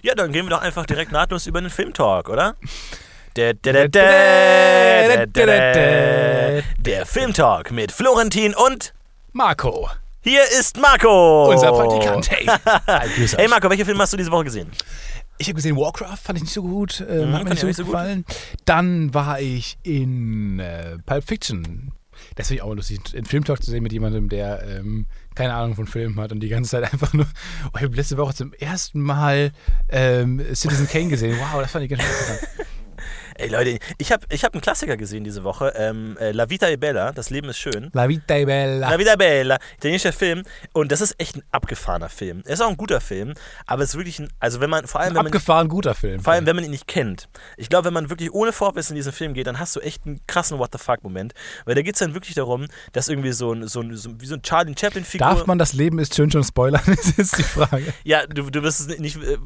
[0.02, 2.56] Ja, dann gehen wir doch einfach direkt nahtlos über den Filmtalk, oder?
[3.36, 6.27] Der, der, der, der, der,
[6.58, 6.64] der,
[6.98, 8.94] der Filmtalk mit Florentin und
[9.34, 9.90] Marco,
[10.22, 11.50] hier ist Marco.
[11.52, 12.30] unser Praktikant.
[12.32, 12.46] Hey,
[13.38, 13.48] Hey.
[13.48, 14.70] Marco, welche Filme hast du diese Woche gesehen?
[15.38, 17.00] Ich habe gesehen Warcraft, fand ich nicht so gut.
[17.02, 17.92] Äh, Mhm, hat mir nicht so ich gut nicht so gut.
[17.94, 18.26] gefallen.
[18.66, 21.92] Dann war ich in äh, Pulp Fiction.
[22.36, 25.06] Das finde ich auch lustig, einen Filmtalk zu sehen mit jemandem, der ähm,
[25.36, 27.28] keine Ahnung von Filmen hat und die ganze Zeit einfach nur.
[27.68, 29.52] Oh, ich habe letzte Woche zum ersten Mal
[29.90, 31.38] ähm, Citizen Kane gesehen.
[31.40, 32.66] Wow, das fand ich ganz schön.
[33.40, 35.72] Ey Leute, ich habe ich hab einen Klassiker gesehen diese Woche.
[35.76, 37.92] Ähm, äh, La Vita e Bella, Das Leben ist schön.
[37.94, 38.90] La Vita è Bella.
[38.90, 40.42] La Vita e Bella, italienischer Film.
[40.74, 42.42] Und das ist echt ein abgefahrener Film.
[42.46, 43.34] Er ist auch ein guter Film,
[43.68, 46.20] aber es ist wirklich ein, also wenn man, vor allem wenn man, Abgefahren guter Film.
[46.20, 47.30] vor allem wenn man ihn nicht kennt.
[47.58, 50.08] Ich glaube, wenn man wirklich ohne Vorwissen in diesen Film geht, dann hast du echt
[50.08, 51.36] einen krassen What the fuck-Moment.
[51.66, 54.26] Weil da geht es dann wirklich darum, dass irgendwie so ein, so ein, so, wie
[54.26, 55.28] so ein Charlie Chaplin-Figur.
[55.28, 56.82] Darf man das Leben ist schön schon spoilern?
[56.88, 57.94] Das ist die Frage.
[58.04, 59.18] Ja, du, du wirst es nicht.
[59.18, 59.38] Äh,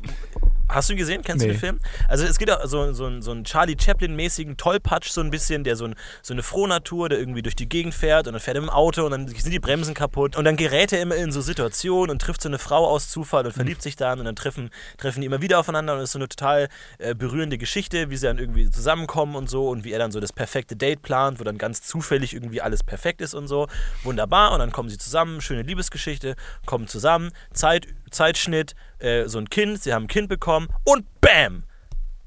[0.73, 1.21] hast du ihn gesehen?
[1.23, 1.53] Kennst du Nee.
[1.53, 1.79] den Film?
[2.07, 5.75] Also es geht auch so, so, so einen Charlie Chaplin-mäßigen Tollpatsch, so ein bisschen, der
[5.75, 8.63] so, ein, so eine Frohnatur, der irgendwie durch die Gegend fährt und dann fährt er
[8.63, 10.35] im Auto und dann sind die Bremsen kaputt.
[10.35, 13.45] Und dann gerät er immer in so Situationen und trifft so eine Frau aus Zufall
[13.45, 16.13] und verliebt sich dann und dann treffen, treffen die immer wieder aufeinander und es ist
[16.13, 16.69] so eine total
[16.99, 20.19] äh, berührende Geschichte, wie sie dann irgendwie zusammenkommen und so und wie er dann so
[20.19, 23.67] das perfekte Date plant, wo dann ganz zufällig irgendwie alles perfekt ist und so.
[24.03, 24.51] Wunderbar.
[24.53, 29.81] Und dann kommen sie zusammen, schöne Liebesgeschichte, kommen zusammen, Zeit, Zeitschnitt, äh, so ein Kind,
[29.81, 31.63] sie haben ein Kind bekommen und BAM!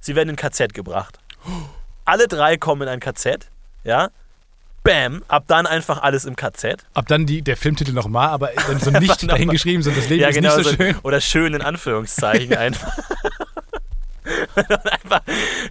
[0.01, 1.19] Sie werden in ein KZ gebracht.
[2.05, 3.49] Alle drei kommen in ein KZ,
[3.85, 4.11] ja.
[4.83, 6.85] bam, ab dann einfach alles im KZ.
[6.93, 10.29] Ab dann die, der Filmtitel nochmal, aber dann so nicht dahingeschrieben, so das Leben Ja,
[10.29, 10.55] ist genau.
[10.57, 10.97] nicht so so- schön.
[11.03, 12.93] Oder schön in Anführungszeichen einfach.
[14.57, 15.23] Und einfach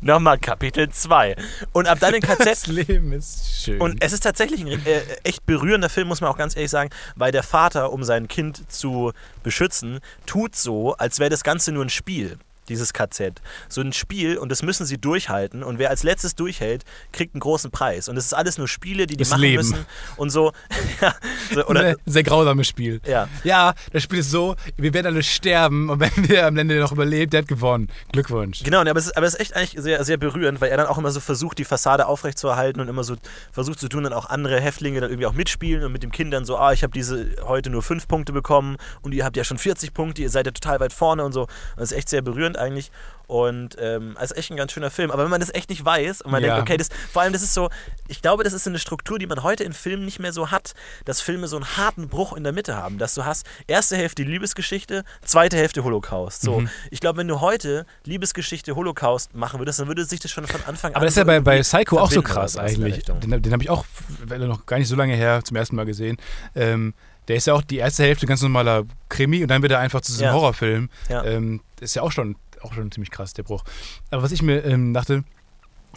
[0.02, 1.36] nochmal Kapitel 2.
[1.72, 3.82] Und ab dann in KZ Das Leben ist schön.
[3.82, 6.90] Und es ist tatsächlich ein äh, echt berührender Film, muss man auch ganz ehrlich sagen,
[7.16, 11.86] weil der Vater, um sein Kind zu beschützen, tut so, als wäre das Ganze nur
[11.86, 12.38] ein Spiel.
[12.70, 13.42] Dieses KZ.
[13.70, 15.64] So ein Spiel und das müssen sie durchhalten.
[15.64, 18.08] Und wer als letztes durchhält, kriegt einen großen Preis.
[18.10, 19.58] Und es ist alles nur Spiele, die die Das machen Leben.
[19.58, 19.86] müssen.
[20.18, 20.52] Und so.
[21.02, 21.14] ja,
[21.54, 23.02] so oder, sehr, sehr grausames Spiel.
[23.06, 23.28] ja.
[23.44, 26.92] Ja, das Spiel ist so, wir werden alle sterben und wenn wir am Ende noch
[26.92, 27.90] überlebt, der hat gewonnen.
[28.12, 28.64] Glückwunsch.
[28.64, 30.88] Genau, aber es, ist, aber es ist echt eigentlich sehr, sehr berührend, weil er dann
[30.88, 33.16] auch immer so versucht, die Fassade aufrechtzuerhalten und immer so
[33.52, 36.34] versucht zu tun, dann auch andere Häftlinge dann irgendwie auch mitspielen und mit dem Kind
[36.34, 39.44] dann so, ah, ich habe diese heute nur fünf Punkte bekommen und ihr habt ja
[39.44, 41.42] schon 40 Punkte, ihr seid ja total weit vorne und so.
[41.42, 42.92] Und das ist echt sehr berührend eigentlich.
[43.26, 45.10] Und ähm, also echt ein ganz schöner Film.
[45.10, 46.56] Aber wenn man das echt nicht weiß und man Ja.
[46.56, 47.70] denkt, okay, das, vor allem das ist so,
[48.10, 50.74] ich glaube, das ist eine Struktur, die man heute in Filmen nicht mehr so hat,
[51.06, 52.98] dass Filme so einen harten Bruch in der Mitte haben.
[52.98, 56.42] Dass du hast erste Hälfte Liebesgeschichte, zweite Hälfte Holocaust.
[56.42, 56.70] So, Mhm.
[56.92, 60.62] ich glaube, wenn du heute Liebesgeschichte Holocaust machen würdest, dann würde sich das schon von
[60.66, 60.98] Anfang an.
[60.98, 63.04] Aber das ist ja bei, bei Psycho auch so krass eigentlich.
[63.06, 63.86] Den, den habe ich auch
[64.30, 66.18] noch gar nicht so lange her zum ersten Mal gesehen.
[66.56, 66.94] Ähm,
[67.28, 70.02] der ist ja auch die erste Hälfte ganz normaler Krimi und dann wird er einfach
[70.02, 70.34] zu diesem Ja.
[70.34, 70.90] Horrorfilm.
[71.10, 71.24] Ja.
[71.24, 73.64] Ähm, ist ja auch schon, auch schon ziemlich krass, der Bruch.
[74.12, 75.24] Aber was ich mir ähm, dachte,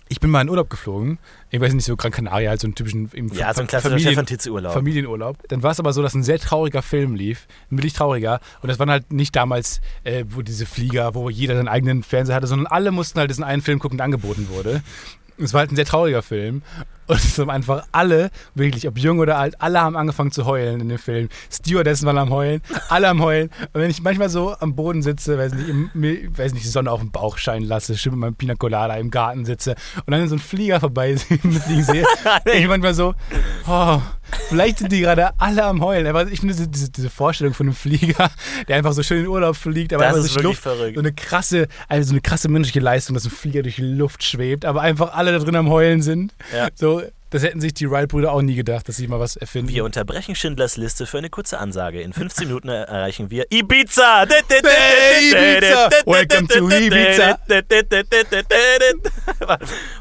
[0.09, 1.19] ich bin mal in Urlaub geflogen.
[1.51, 4.25] Ich weiß nicht, so Gran Canaria, halt so einen typischen Ja, so ein klassischer Familien-
[4.27, 4.73] Titze-Urlaub.
[4.73, 5.37] Familienurlaub.
[5.49, 8.39] Dann war es aber so, dass ein sehr trauriger Film lief, ein wirklich trauriger.
[8.63, 12.37] Und das waren halt nicht damals, äh, wo diese Flieger, wo jeder seinen eigenen Fernseher
[12.37, 14.81] hatte, sondern alle mussten halt diesen einen Film gucken, der angeboten wurde.
[15.39, 16.63] Es war halt ein sehr trauriger Film.
[17.07, 20.81] Und es haben einfach alle, wirklich, ob jung oder alt, alle haben angefangen zu heulen
[20.81, 21.29] in dem Film.
[21.51, 23.51] Stewardessen waren am Heulen, alle am Heulen.
[23.73, 25.91] Und wenn ich manchmal so am Boden sitze, weiß nicht, im,
[26.37, 29.11] weiß nicht die Sonne auf den Bauch scheinen lasse, schön mit meinem Pina Colada im
[29.11, 32.05] Garten sitze und dann so ein Flieger vorbei fliegen sehe,
[32.45, 33.15] denke ich manchmal so,
[33.69, 34.01] oh,
[34.49, 36.07] vielleicht sind die gerade alle am Heulen.
[36.07, 38.31] Aber ich finde diese, diese, diese Vorstellung von einem Flieger,
[38.69, 40.95] der einfach so schön in den Urlaub fliegt, aber Das einfach ist wirklich Luft, verrückt.
[40.95, 44.25] so eine krasse, also so eine krasse menschliche Leistung, dass ein Flieger durch die Luft
[44.25, 46.35] schwebt, aber einfach alle da drin am Heulen sind.
[46.55, 46.69] Ja.
[46.75, 46.96] So,
[47.31, 49.69] das hätten sich die Wright-Brüder auch nie gedacht, dass sie mal was erfinden.
[49.73, 52.01] Wir unterbrechen Schindlers Liste für eine kurze Ansage.
[52.01, 54.25] In 15 Minuten erreichen wir Ibiza.
[54.25, 55.91] Ibiza.
[56.07, 57.39] Welcome to Ibiza.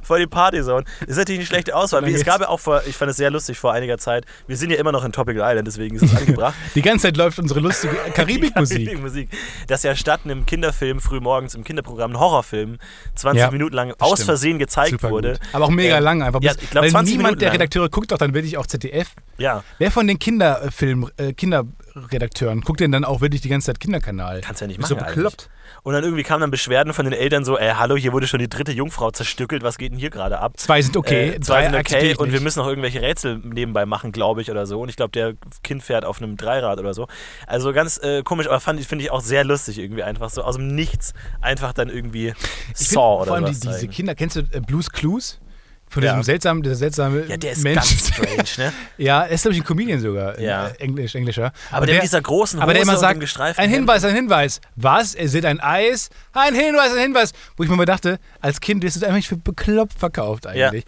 [0.03, 0.85] Voll die Partyzone.
[1.07, 2.03] Ist natürlich eine schlechte Auswahl.
[2.07, 4.25] Es gab ja auch vor, ich fand es sehr lustig vor einiger Zeit.
[4.47, 6.53] Wir sind ja immer noch in Tropical Island, deswegen ist es angebracht.
[6.75, 8.99] Die ganze Zeit läuft unsere lustige Karibikmusik.
[9.01, 9.29] Musik.
[9.67, 12.77] Dass ja statt einem Kinderfilm frühmorgens im Kinderprogramm ein Horrorfilm
[13.15, 14.25] 20 Ja, Minuten lang aus stimmt.
[14.25, 15.31] Versehen gezeigt Super wurde.
[15.33, 15.39] gut.
[15.53, 16.41] Aber auch mega Ähm, lang einfach.
[16.41, 17.53] ja, ich glaub, weil 20 Minuten der lang.
[17.57, 19.09] Redakteure guckt doch dann wirklich auch ZDF.
[19.37, 23.79] Ja, Wer von den Kinderfilm, äh, Kinderredakteuren guckt denn dann auch wirklich die ganze Zeit
[23.79, 24.41] Kinderkanal?
[24.41, 24.89] kannst ja nicht machen.
[24.89, 25.49] so bekloppt.
[25.83, 28.39] Und dann irgendwie kamen dann Beschwerden von den Eltern so, ey, hallo, hier wurde schon
[28.39, 30.53] die dritte Jungfrau zerstückelt, was geht denn hier gerade ab?
[30.57, 34.11] Zwei sind okay, äh, zwei sind okay und wir müssen noch irgendwelche Rätsel nebenbei machen,
[34.11, 34.79] glaube ich, oder so.
[34.79, 37.07] Und ich glaube, der Kind fährt auf einem Dreirad oder so.
[37.47, 40.43] Also ganz äh, komisch, aber fand ich- finde ich auch sehr lustig irgendwie einfach so
[40.43, 43.73] aus dem Nichts einfach dann irgendwie Ich find Saw oder Vor allem die, was diese
[43.79, 43.91] zeigen.
[43.91, 45.39] Kinder, kennst du äh, Blues Clues?
[45.87, 46.11] Von Ja.
[46.11, 47.75] diesem seltsamen, dieser seltsame Ja, der ist Mensch.
[47.77, 48.73] ganz strange, ne?
[48.97, 50.39] ja, er ist, glaube ich, ein Comedian sogar.
[50.39, 50.67] Ja.
[50.79, 51.53] Englisch, Englischer.
[51.71, 53.21] Aber Und der, mit dieser großen Hose aber der immer sagt,
[53.59, 53.69] ein.
[53.69, 54.61] Hinweis, ein Hinweis.
[54.75, 55.13] Was?
[55.15, 56.09] Er sieht ein Eis?
[56.33, 57.31] Ein Hinweis, ein Hinweis.
[57.55, 60.85] Wo ich mir mal dachte, als Kind du es eigentlich für bekloppt verkauft eigentlich.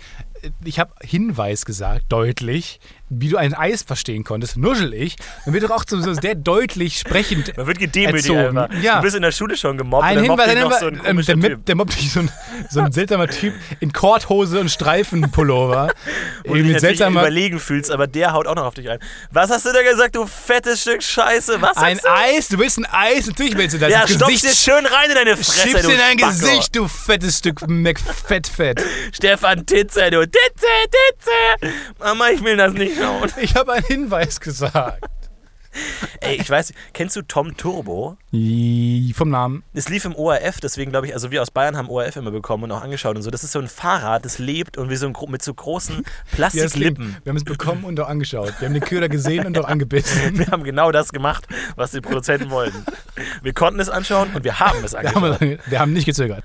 [0.63, 2.79] Ich habe Hinweis gesagt, deutlich,
[3.09, 5.15] wie du ein Eis verstehen konntest, nuschelig.
[5.45, 8.69] Dann wird doch auch so sehr deutlich sprechend Man wird gedemütigt einfach.
[8.81, 8.97] Ja.
[8.97, 11.25] Du bist in der Schule schon gemobbt ein und dann Hinweis, mobbt dich noch Hinweis.
[11.25, 12.31] so ein ähm, der, der mobbt dich so ein,
[12.69, 15.93] so ein seltsamer Typ in Korthose und Streifenpullover.
[16.45, 18.99] Wo du dich seltsamer überlegen fühlst, aber der haut auch noch auf dich ein.
[19.31, 21.61] Was hast du da gesagt, du fettes Stück Scheiße?
[21.61, 22.09] Was Ein du?
[22.09, 23.91] Eis, du willst ein Eis, natürlich willst du das.
[23.91, 26.33] Ja, ins stopf's Gesicht dir schön rein in deine Fresse, Schieb's du in dein Spacko.
[26.33, 28.83] Gesicht, du fettes Stück McFettfett.
[29.13, 31.71] Stefan Titze, du Titze, Titze.
[31.99, 33.31] Mama, ich will das nicht schauen.
[33.41, 35.03] Ich habe einen Hinweis gesagt.
[36.21, 38.17] Ey, ich weiß, kennst du Tom Turbo?
[38.31, 39.63] Vom Namen.
[39.73, 42.65] Es lief im ORF, deswegen glaube ich, also wir aus Bayern haben ORF immer bekommen
[42.65, 43.31] und auch angeschaut und so.
[43.31, 46.03] Das ist so ein Fahrrad, das lebt und wie so ein, mit so großen Ja,
[46.31, 47.17] Plastiklippen.
[47.23, 48.53] Wir haben es bekommen und auch angeschaut.
[48.59, 50.37] Wir haben den Köder gesehen und auch angebissen.
[50.37, 52.85] Wir haben genau das gemacht, was die Produzenten wollten.
[53.41, 55.41] Wir konnten es anschauen und wir haben es Wir angeschaut.
[55.41, 56.43] haben, wir haben nicht gezögert.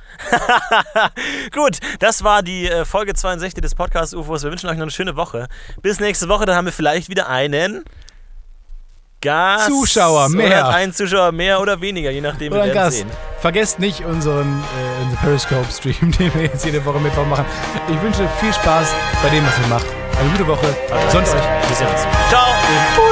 [1.53, 4.43] Gut, das war die äh, Folge 62 des Podcast UFOs.
[4.45, 5.49] Wir wünschen euch noch eine schöne Woche.
[5.83, 7.85] Bis nächste Woche, dann haben wir vielleicht wieder einen
[9.23, 9.69] Gast.
[9.69, 10.47] Zuschauer mehr.
[10.49, 12.99] Oder einen Zuschauer mehr oder weniger, je nachdem, Oder wir ein werden Gast.
[12.99, 13.11] sehen.
[13.41, 17.45] Vergesst nicht unseren, äh, unseren Periscope-Stream, den wir jetzt jede Woche Mittwoch machen.
[17.89, 19.87] Ich wünsche viel Spaß bei dem, was ihr macht.
[20.21, 20.67] Eine gute Woche.
[21.09, 21.35] Sonnt euch.
[21.69, 22.03] Wir sehen uns.
[22.29, 23.12] Ciao.